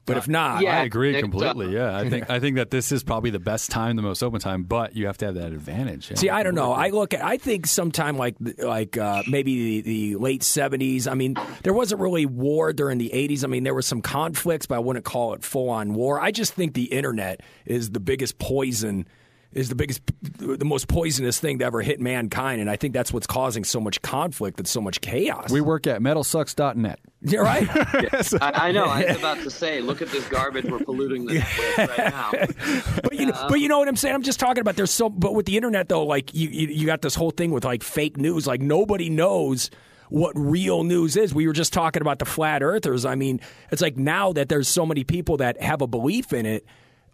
[0.07, 1.73] But if not, yeah, I agree it, completely.
[1.73, 4.39] yeah, I think I think that this is probably the best time, the most open
[4.39, 6.09] time, but you have to have that advantage.
[6.09, 6.15] yeah.
[6.15, 6.71] See, I don't know.
[6.71, 7.23] I look at.
[7.23, 11.07] I think sometime like like uh, maybe the, the late seventies.
[11.07, 13.43] I mean, there wasn't really war during the eighties.
[13.43, 16.21] I mean, there were some conflicts, but I wouldn't call it full on war.
[16.21, 19.05] I just think the internet is the biggest poison.
[19.53, 20.01] Is the biggest,
[20.37, 23.79] the most poisonous thing to ever hit mankind, and I think that's what's causing so
[23.79, 25.49] much conflict and so much chaos.
[25.49, 26.99] We work at metalsucks.net.
[27.21, 27.67] You're right.
[28.41, 28.85] I, I know.
[28.85, 31.97] I was about to say, look at this garbage we're polluting the net with right
[31.97, 32.31] now.
[33.03, 34.13] but you know, but you know what I'm saying.
[34.13, 35.09] I'm just talking about there's so.
[35.09, 37.83] But with the internet though, like you, you, you got this whole thing with like
[37.83, 38.45] fake news.
[38.45, 39.71] Like nobody knows
[40.09, 41.33] what real news is.
[41.33, 43.05] We were just talking about the flat earthers.
[43.05, 43.41] I mean,
[43.71, 46.65] it's like now that there's so many people that have a belief in it.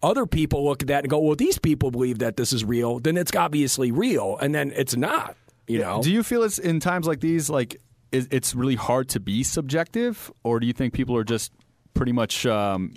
[0.04, 3.00] Other people look at that and go, "Well, these people believe that this is real.
[3.00, 5.38] Then it's obviously real." And then it's not.
[5.68, 6.04] You know?
[6.04, 7.80] Do you feel it's in times like these, like
[8.12, 11.52] it's really hard to be subjective, or do you think people are just
[11.94, 12.94] pretty much um,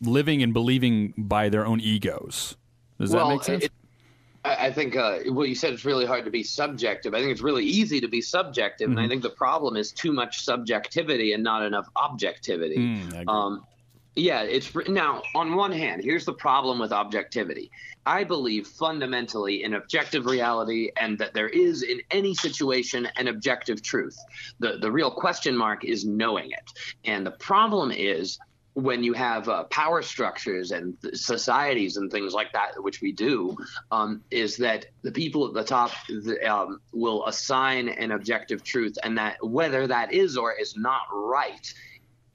[0.00, 2.56] living and believing by their own egos?
[2.98, 3.64] Does well, that make sense?
[3.64, 3.72] It,
[4.44, 7.14] I I think uh, well, you said it's really hard to be subjective.
[7.14, 9.08] I think it's really easy to be subjective, and I Mhm.
[9.10, 12.78] think the problem is too much subjectivity and not enough objectivity.
[12.78, 13.24] Mm, I agree.
[13.28, 13.64] um,
[14.18, 17.70] yeah, it's now on one hand, here's the problem with objectivity.
[18.04, 23.82] I believe fundamentally in objective reality and that there is in any situation an objective
[23.82, 24.18] truth.
[24.58, 26.72] The the real question mark is knowing it.
[27.04, 28.38] And the problem is
[28.74, 33.56] when you have uh, power structures and societies and things like that, which we do,
[33.90, 35.90] um, is that the people at the top
[36.48, 41.74] um, will assign an objective truth, and that whether that is or is not right,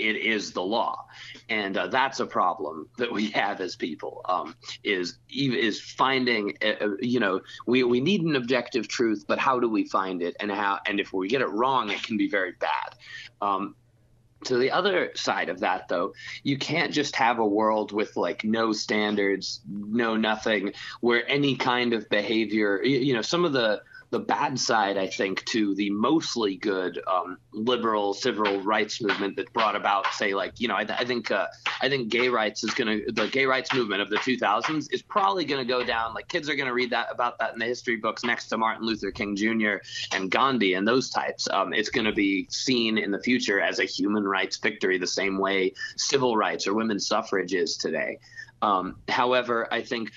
[0.03, 1.05] it is the law,
[1.49, 4.21] and uh, that's a problem that we have as people.
[4.25, 9.39] Um, is is finding, uh, uh, you know, we we need an objective truth, but
[9.39, 12.17] how do we find it, and how, and if we get it wrong, it can
[12.17, 12.95] be very bad.
[13.41, 13.75] Um,
[14.45, 18.43] to the other side of that though you can't just have a world with like
[18.43, 23.81] no standards no nothing where any kind of behavior you know some of the
[24.13, 29.51] the bad side i think to the mostly good um, liberal civil rights movement that
[29.53, 31.47] brought about say like you know i, I think uh,
[31.81, 35.45] i think gay rights is to the gay rights movement of the 2000s is probably
[35.65, 36.13] to go down.
[36.13, 38.85] Like kids are to read that about that in the history books next to martin
[38.85, 39.77] luther king jr
[40.11, 41.47] and gandhi and those types.
[41.49, 45.39] Um, it's to be seen in the future as a human rights victory the same
[45.39, 48.19] way civil rights or women's suffrage is today.
[48.61, 50.11] Um, however i think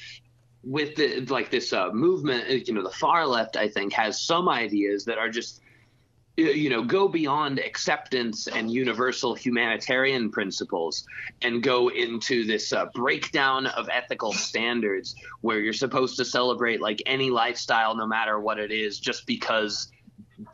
[0.66, 4.48] with the, like this uh, movement, you know, the far left, I think, has some
[4.48, 5.62] ideas that are just,
[6.36, 11.06] you know, go beyond acceptance and universal humanitarian principles
[11.40, 17.00] and go into this uh, breakdown of ethical standards where you're supposed to celebrate like
[17.06, 19.92] any lifestyle, no matter what it is, just because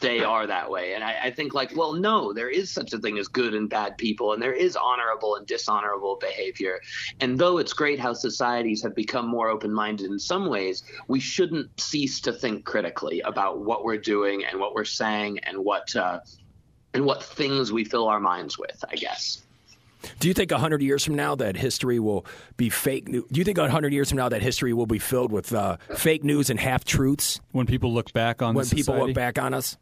[0.00, 0.94] they are that way.
[0.94, 3.68] And I, I think, like, well, no, there is such a thing as good and
[3.68, 6.80] bad people, and there is honorable and dishonorable behavior.
[7.20, 11.20] And though it's great how societies have become more open minded in some ways, we
[11.20, 15.94] shouldn't cease to think critically about what we're doing and what we're saying and what.
[15.96, 16.20] Uh,
[16.94, 19.42] and what things we fill our minds with, I guess.
[20.18, 22.26] Do you think hundred years from now that history will
[22.56, 23.24] be fake news?
[23.30, 26.24] Do you think hundred years from now that history will be filled with uh, fake
[26.24, 27.40] news and half truths?
[27.52, 29.06] When people look back on when people society?
[29.06, 29.76] look back on us,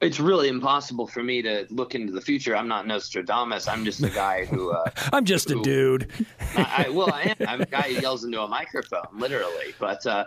[0.00, 2.56] It's really impossible for me to look into the future.
[2.56, 3.66] I'm not Nostradamus.
[3.66, 4.70] I'm just a guy who.
[4.70, 6.08] Uh, I'm just a dude.
[6.54, 7.48] I, I, well, I am.
[7.48, 9.74] I'm a guy who yells into a microphone, literally.
[9.80, 10.26] But uh,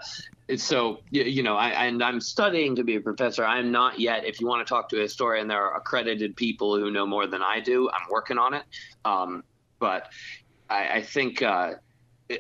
[0.49, 3.45] it's so you, you know, I and I'm studying to be a professor.
[3.45, 4.25] I'm not yet.
[4.25, 7.25] If you want to talk to a historian, there are accredited people who know more
[7.25, 7.89] than I do.
[7.89, 8.63] I'm working on it.
[9.05, 9.43] Um,
[9.79, 10.09] but
[10.69, 11.41] I, I think.
[11.41, 11.75] Uh,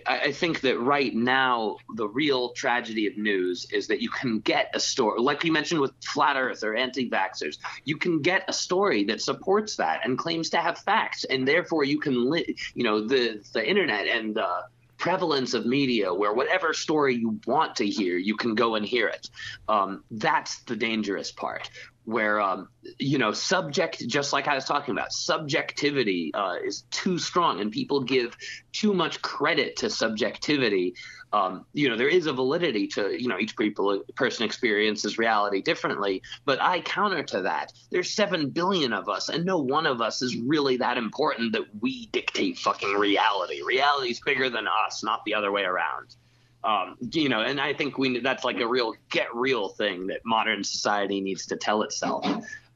[0.05, 4.71] I think that right now the real tragedy of news is that you can get
[4.73, 9.03] a story, like you mentioned with flat Earth or anti-vaxxers, you can get a story
[9.05, 13.07] that supports that and claims to have facts, and therefore you can, li- you know,
[13.07, 14.63] the the internet and the
[14.97, 19.07] prevalence of media, where whatever story you want to hear, you can go and hear
[19.07, 19.29] it.
[19.67, 21.69] Um, that's the dangerous part.
[22.05, 27.19] Where um, you know, subject, just like I was talking about, subjectivity uh, is too
[27.19, 28.35] strong, and people give
[28.71, 30.95] too much credit to subjectivity.
[31.33, 35.61] Um, you know, there is a validity to you know each people person experiences reality
[35.61, 37.71] differently, but I counter to that.
[37.91, 41.63] There's seven billion of us, and no one of us is really that important that
[41.81, 43.61] we dictate fucking reality.
[43.61, 46.15] Reality's bigger than us, not the other way around
[46.63, 50.21] um, you know, and I think we that's like a real get real thing that
[50.25, 52.25] modern society needs to tell itself.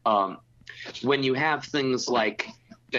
[0.06, 0.40] Um,
[1.02, 2.50] when you have things like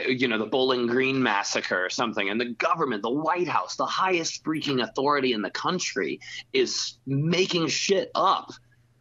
[0.05, 3.87] you know, the Bowling Green massacre or something, and the government, the White House, the
[3.87, 6.20] highest freaking authority in the country,
[6.53, 8.53] is making shit up.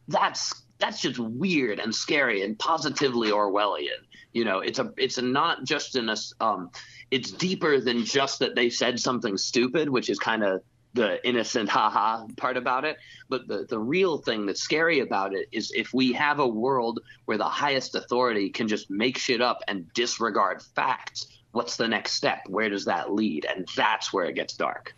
[0.08, 4.04] That's that's just weird and scary and positively Orwellian.
[4.34, 6.72] You know, it's a it's a not just in a um,
[7.12, 10.62] it's deeper than just that they said something stupid, which is kind of
[10.96, 12.98] the innocent haha part about it.
[13.30, 17.02] But the, the real thing that's scary about it is if we have a world
[17.26, 22.14] where the highest authority can just make shit up and disregard facts, what's the next
[22.14, 22.40] step?
[22.48, 23.46] Where does that lead?
[23.46, 24.96] And that's where it gets dark.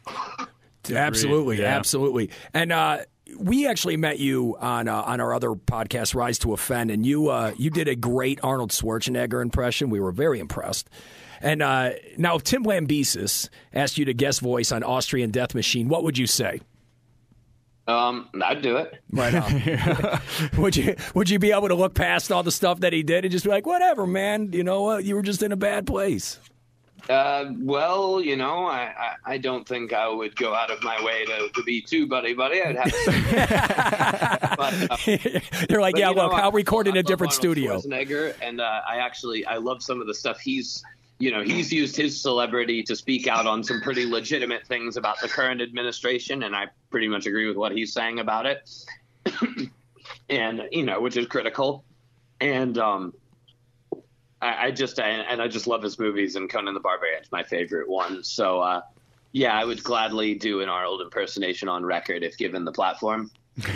[0.89, 1.75] Absolutely, Yeah.
[1.75, 2.29] absolutely.
[2.53, 2.99] And uh,
[3.37, 7.27] we actually met you on uh, on our other podcast, Rise to Offend, and you
[7.29, 9.89] uh, you did a great Arnold Schwarzenegger impression.
[9.89, 10.89] We were very impressed.
[11.41, 15.87] And uh, now, if Tim Lambesis asked you to guest voice on Austrian Death Machine,
[15.87, 16.61] what would you say?
[17.87, 19.01] Um, I'd do it.
[19.11, 20.19] Right on.
[20.61, 23.23] would you would you be able to look past all the stuff that he did
[23.23, 24.51] and just be like, whatever, man?
[24.51, 25.05] You know what?
[25.05, 26.37] You were just in a bad place.
[27.09, 28.91] Uh, well, you know, I,
[29.25, 32.05] I, I don't think I would go out of my way to, to be too
[32.07, 32.61] buddy buddy.
[32.61, 34.55] I'd have to.
[34.57, 37.31] but, uh, They're like, but, yeah, you look, I- I'll record in I a different
[37.31, 37.77] Arnold studio.
[37.79, 40.83] Schwarzenegger, and uh, I actually I love some of the stuff he's
[41.19, 45.19] you know he's used his celebrity to speak out on some pretty legitimate things about
[45.21, 48.69] the current administration, and I pretty much agree with what he's saying about it,
[50.29, 51.83] and you know which is critical,
[52.39, 53.13] and um.
[54.39, 57.41] I, I just I, and I just love his movies, and Conan the Barbarian's my
[57.41, 58.23] favorite one.
[58.23, 58.81] So, uh,
[59.31, 63.31] yeah, I would gladly do an Arnold impersonation on record if given the platform.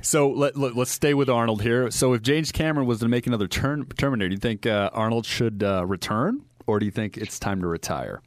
[0.00, 1.90] So let, let, us stay with Arnold here.
[1.90, 5.26] So if James Cameron was to make another turn, Terminator, do you think uh, Arnold
[5.26, 8.20] should uh, return, or do you think it's time to retire?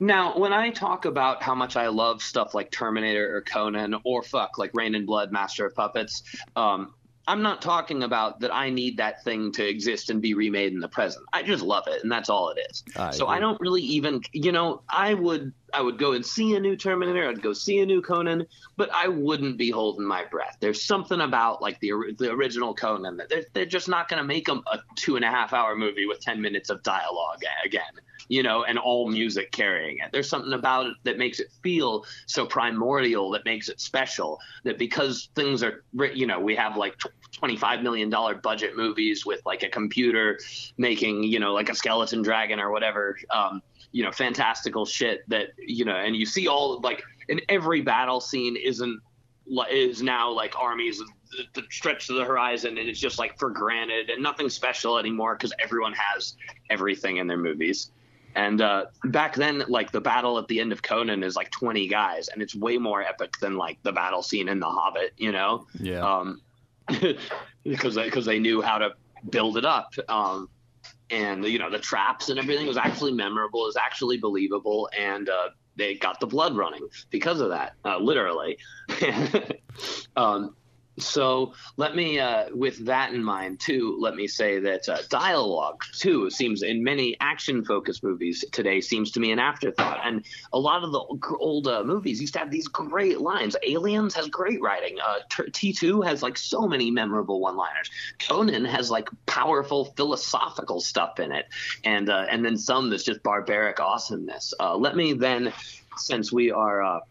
[0.00, 4.22] Now, when I talk about how much I love stuff like Terminator or Conan or
[4.22, 6.24] fuck like Raining Blood, Master of Puppets,
[6.56, 6.94] um,
[7.26, 10.80] I'm not talking about that I need that thing to exist and be remade in
[10.80, 11.24] the present.
[11.32, 12.84] I just love it, and that's all it is.
[12.96, 13.36] I so agree.
[13.36, 16.76] I don't really even, you know, I would I would go and see a new
[16.76, 18.46] Terminator, I'd go see a new Conan,
[18.76, 20.56] but I wouldn't be holding my breath.
[20.60, 24.24] There's something about like the the original Conan that they're, they're just not going to
[24.26, 27.82] make 'em a two and a half hour movie with ten minutes of dialogue again
[28.28, 30.10] you know, and all music carrying it.
[30.12, 34.40] There's something about it that makes it feel so primordial, that makes it special.
[34.64, 37.12] That because things are, you know, we have like tw-
[37.42, 38.10] $25 million
[38.42, 40.38] budget movies with like a computer
[40.78, 43.62] making, you know, like a skeleton dragon or whatever, um,
[43.94, 48.20] you know, fantastical shit that, you know, and you see all like in every battle
[48.20, 49.00] scene isn't
[49.70, 51.06] is now like armies that-
[51.54, 55.34] that stretch to the horizon and it's just like for granted and nothing special anymore
[55.36, 56.36] because everyone has
[56.70, 57.90] everything in their movies.
[58.36, 61.86] And uh, back then, like the battle at the end of Conan is like 20
[61.86, 65.30] guys, and it's way more epic than like the battle scene in The Hobbit, you
[65.30, 65.66] know?
[65.78, 66.00] Yeah.
[66.00, 66.40] Um,
[67.64, 68.94] because they, because they knew how to
[69.30, 69.94] build it up.
[70.08, 70.48] Um,
[71.10, 75.28] and you know the traps and everything was actually memorable, it was actually believable, and
[75.28, 78.58] uh, they got the blood running because of that, uh, literally.
[80.16, 80.54] um,
[80.98, 85.82] so let me, uh, with that in mind too, let me say that uh, dialogue
[85.98, 90.00] too seems in many action-focused movies today seems to me an afterthought.
[90.04, 93.56] And a lot of the old uh, movies used to have these great lines.
[93.66, 94.98] Aliens has great writing.
[95.00, 95.18] Uh,
[95.52, 97.90] T two has like so many memorable one-liners.
[98.18, 101.46] Conan has like powerful philosophical stuff in it,
[101.84, 104.54] and uh, and then some that's just barbaric awesomeness.
[104.60, 105.52] Uh, let me then,
[105.96, 107.02] since we are.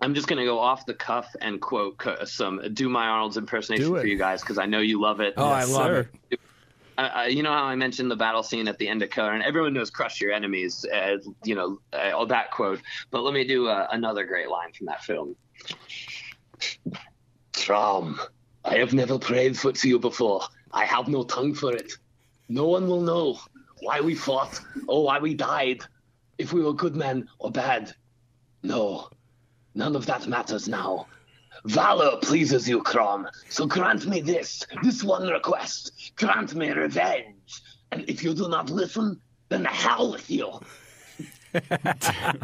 [0.00, 3.88] I'm just going to go off the cuff and quote some do my Arnold's impersonation
[3.88, 5.34] for you guys because I know you love it.
[5.36, 6.08] Oh, I love sir.
[6.30, 6.40] it.
[7.30, 9.34] You know how I mentioned the battle scene at the end of Conan?
[9.34, 12.80] And everyone knows "crush your enemies," uh, you know uh, all that quote.
[13.10, 15.36] But let me do uh, another great line from that film.
[17.54, 18.20] Crom,
[18.64, 20.42] I have never prayed for to you before.
[20.72, 21.92] I have no tongue for it.
[22.48, 23.40] No one will know
[23.80, 25.82] why we fought or why we died,
[26.38, 27.94] if we were good men or bad.
[28.62, 29.08] No,
[29.76, 31.06] none of that matters now.
[31.66, 36.12] Valor pleases you, Crom, so grant me this, this one request.
[36.16, 37.62] Grant me revenge.
[37.92, 40.60] And if you do not listen, then the hell with you.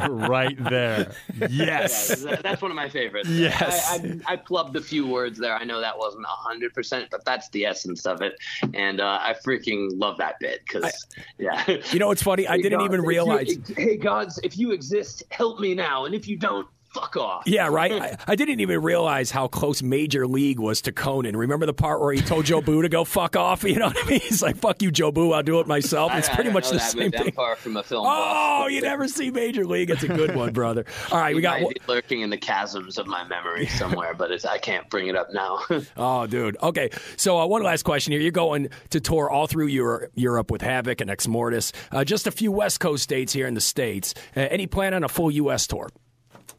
[0.09, 1.13] right there.
[1.51, 2.25] Yes.
[2.27, 3.29] Yeah, that's one of my favorites.
[3.43, 3.91] Yes.
[3.91, 5.55] I, I, I plubbed a few words there.
[5.55, 8.35] I know that wasn't 100%, but that's the essence of it.
[8.75, 11.07] And uh, I freaking love that bit because,
[11.39, 11.63] yeah.
[11.93, 12.47] You know what's funny?
[12.47, 13.57] I Hey, didn't gods, even if you- realize.
[13.77, 16.07] hey, gods, if you exist, help me now.
[16.07, 17.45] And if you don't, fuck off.
[17.47, 17.93] Yeah, right.
[17.93, 21.37] I, I didn't even realize how close Major League was to Conan.
[21.37, 23.65] Remember the part where he told Jobu to go fuck off?
[23.65, 24.21] You know what I mean?
[24.33, 25.35] He's like, "Fuck you, Jobu.
[25.35, 27.33] I'll do it myself." It's I pretty don't much the that, same thing.
[27.33, 28.07] far from a film.
[28.09, 29.91] Oh, you never see Major League.
[29.91, 30.85] It's a good one, brother.
[31.11, 31.61] All right, we got.
[31.63, 35.09] might be lurking in the chasms of my memory somewhere, but it's, I can't bring
[35.09, 35.61] it up now.
[35.97, 36.57] Oh, dude.
[36.63, 36.91] Okay.
[37.17, 38.21] So, uh, one last question here.
[38.21, 41.73] You're going to tour all through Europe, Europe with Havok and Exmortus.
[41.91, 44.15] Uh, just a few West Coast states here in the States.
[44.37, 45.67] Uh, any plan on a full U.S.
[45.67, 45.89] tour?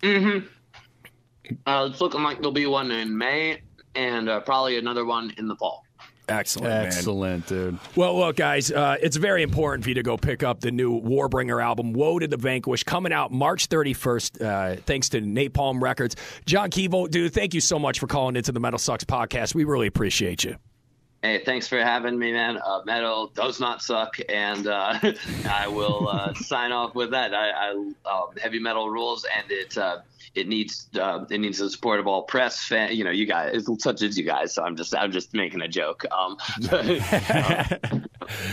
[0.03, 0.45] Mm-hmm.
[1.65, 3.61] Uh, it's looking like there'll be one in May
[3.95, 5.85] and uh, probably another one in the fall.
[6.29, 6.85] Excellent, man.
[6.85, 7.79] Excellent, dude.
[7.95, 11.01] Well, look, guys, uh, it's very important for you to go pick up the new
[11.01, 16.15] Warbringer album, Woe to the Vanquish, coming out March 31st, uh, thanks to Napalm Records.
[16.45, 19.53] John Kevill, dude, thank you so much for calling into the Metal Sucks podcast.
[19.53, 20.55] We really appreciate you.
[21.23, 22.57] Hey, thanks for having me, man.
[22.57, 24.99] Uh, metal does not suck, and uh,
[25.49, 27.33] I will uh, sign off with that.
[27.33, 29.99] I, I um, heavy metal rules, and it uh,
[30.35, 32.93] it needs uh, it needs the support of all press fan.
[32.93, 34.53] You know, you guys, such as you guys.
[34.53, 36.03] So I'm just I'm just making a joke.
[36.11, 36.35] Um,
[36.73, 38.05] um,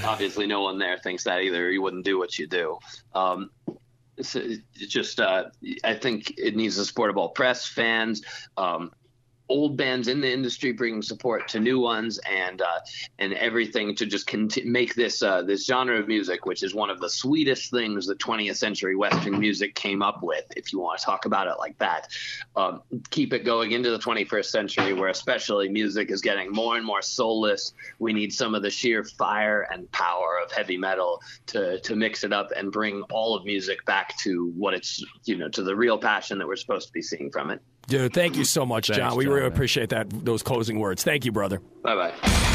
[0.05, 1.73] obviously, no one there thinks that either.
[1.73, 2.79] You wouldn't do what you do.
[3.17, 3.51] Um,
[4.23, 4.43] so
[4.77, 5.47] just uh,
[5.83, 8.23] I think it needs the support of all press fans.
[8.57, 8.93] Um,
[9.51, 12.81] old bands in the industry bringing support to new ones and uh,
[13.19, 16.89] and everything to just conti- make this uh, this genre of music, which is one
[16.89, 20.99] of the sweetest things that 20th century Western music came up with, if you want
[20.99, 22.09] to talk about it like that.
[22.57, 26.87] Um, keep it going into the 21st century, where especially music is getting more and
[26.87, 27.75] more soulless.
[27.99, 32.25] We need some of the sheer fire and power of heavy metal to to mix
[32.25, 35.75] it up and bring all of music back to what it's you know to the
[35.75, 37.61] real passion that we're supposed to be seeing from it.
[37.87, 39.17] Dude, thank you so much, Thanks, John.
[39.17, 39.53] We John, really man.
[39.53, 41.03] appreciate that those closing words.
[41.03, 41.61] Thank you, brother.
[41.83, 42.50] Bye bye.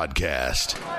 [0.00, 0.89] Podcast.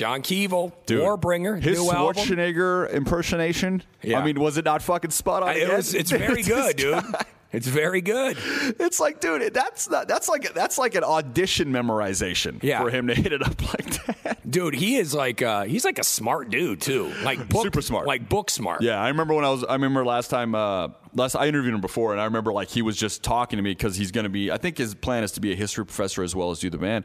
[0.00, 2.24] John Kevill, Dude, Warbringer, his new album.
[2.24, 3.82] Schwarzenegger impersonation.
[4.02, 4.18] Yeah.
[4.20, 5.50] I mean, was it not fucking spot on?
[5.50, 5.76] It again?
[5.76, 7.04] was- it's very good, dude.
[7.52, 8.38] It's very good.
[8.78, 12.80] It's like, dude, that's not, that's like that's like an audition memorization Yeah.
[12.80, 14.38] for him to hit it up like that.
[14.50, 17.12] Dude, he is like uh, he's like a smart dude too.
[17.22, 18.06] Like book, Super smart.
[18.06, 18.82] Like book smart.
[18.82, 19.62] Yeah, I remember when I was.
[19.64, 20.54] I remember last time.
[20.54, 23.62] Uh, last I interviewed him before, and I remember like he was just talking to
[23.62, 24.50] me because he's going to be.
[24.50, 26.78] I think his plan is to be a history professor as well as do the
[26.78, 27.04] band.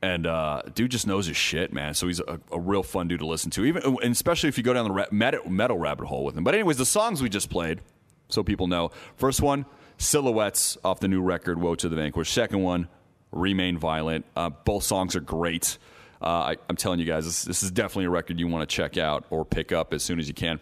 [0.00, 1.94] And uh, dude just knows his shit, man.
[1.94, 4.64] So he's a, a real fun dude to listen to, even and especially if you
[4.64, 6.44] go down the ra- metal, metal rabbit hole with him.
[6.44, 7.80] But anyways, the songs we just played,
[8.28, 8.90] so people know.
[9.16, 9.66] First one,
[9.98, 12.32] Silhouettes off the new record, Woe to the Vanquished.
[12.32, 12.88] Second one,
[13.32, 14.24] Remain Violent.
[14.36, 15.78] Uh, both songs are great.
[16.20, 18.74] Uh, I, I'm telling you guys, this, this is definitely a record you want to
[18.74, 20.60] check out or pick up as soon as you can.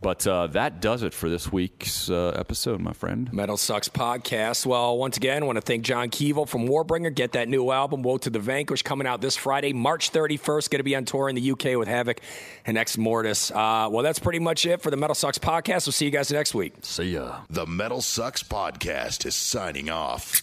[0.00, 3.32] But uh, that does it for this week's uh, episode, my friend.
[3.32, 4.66] Metal Sucks podcast.
[4.66, 7.14] Well, once again, I want to thank John Kevill from Warbringer.
[7.14, 10.70] Get that new album, Woe to the Vanquish, coming out this Friday, March 31st.
[10.70, 12.18] Going to be on tour in the UK with Havok
[12.66, 13.50] and Exmortus.
[13.50, 15.86] Uh, well, that's pretty much it for the Metal Sucks podcast.
[15.86, 16.74] We'll see you guys next week.
[16.82, 17.40] See ya.
[17.48, 20.42] The Metal Sucks Podcast is signing off.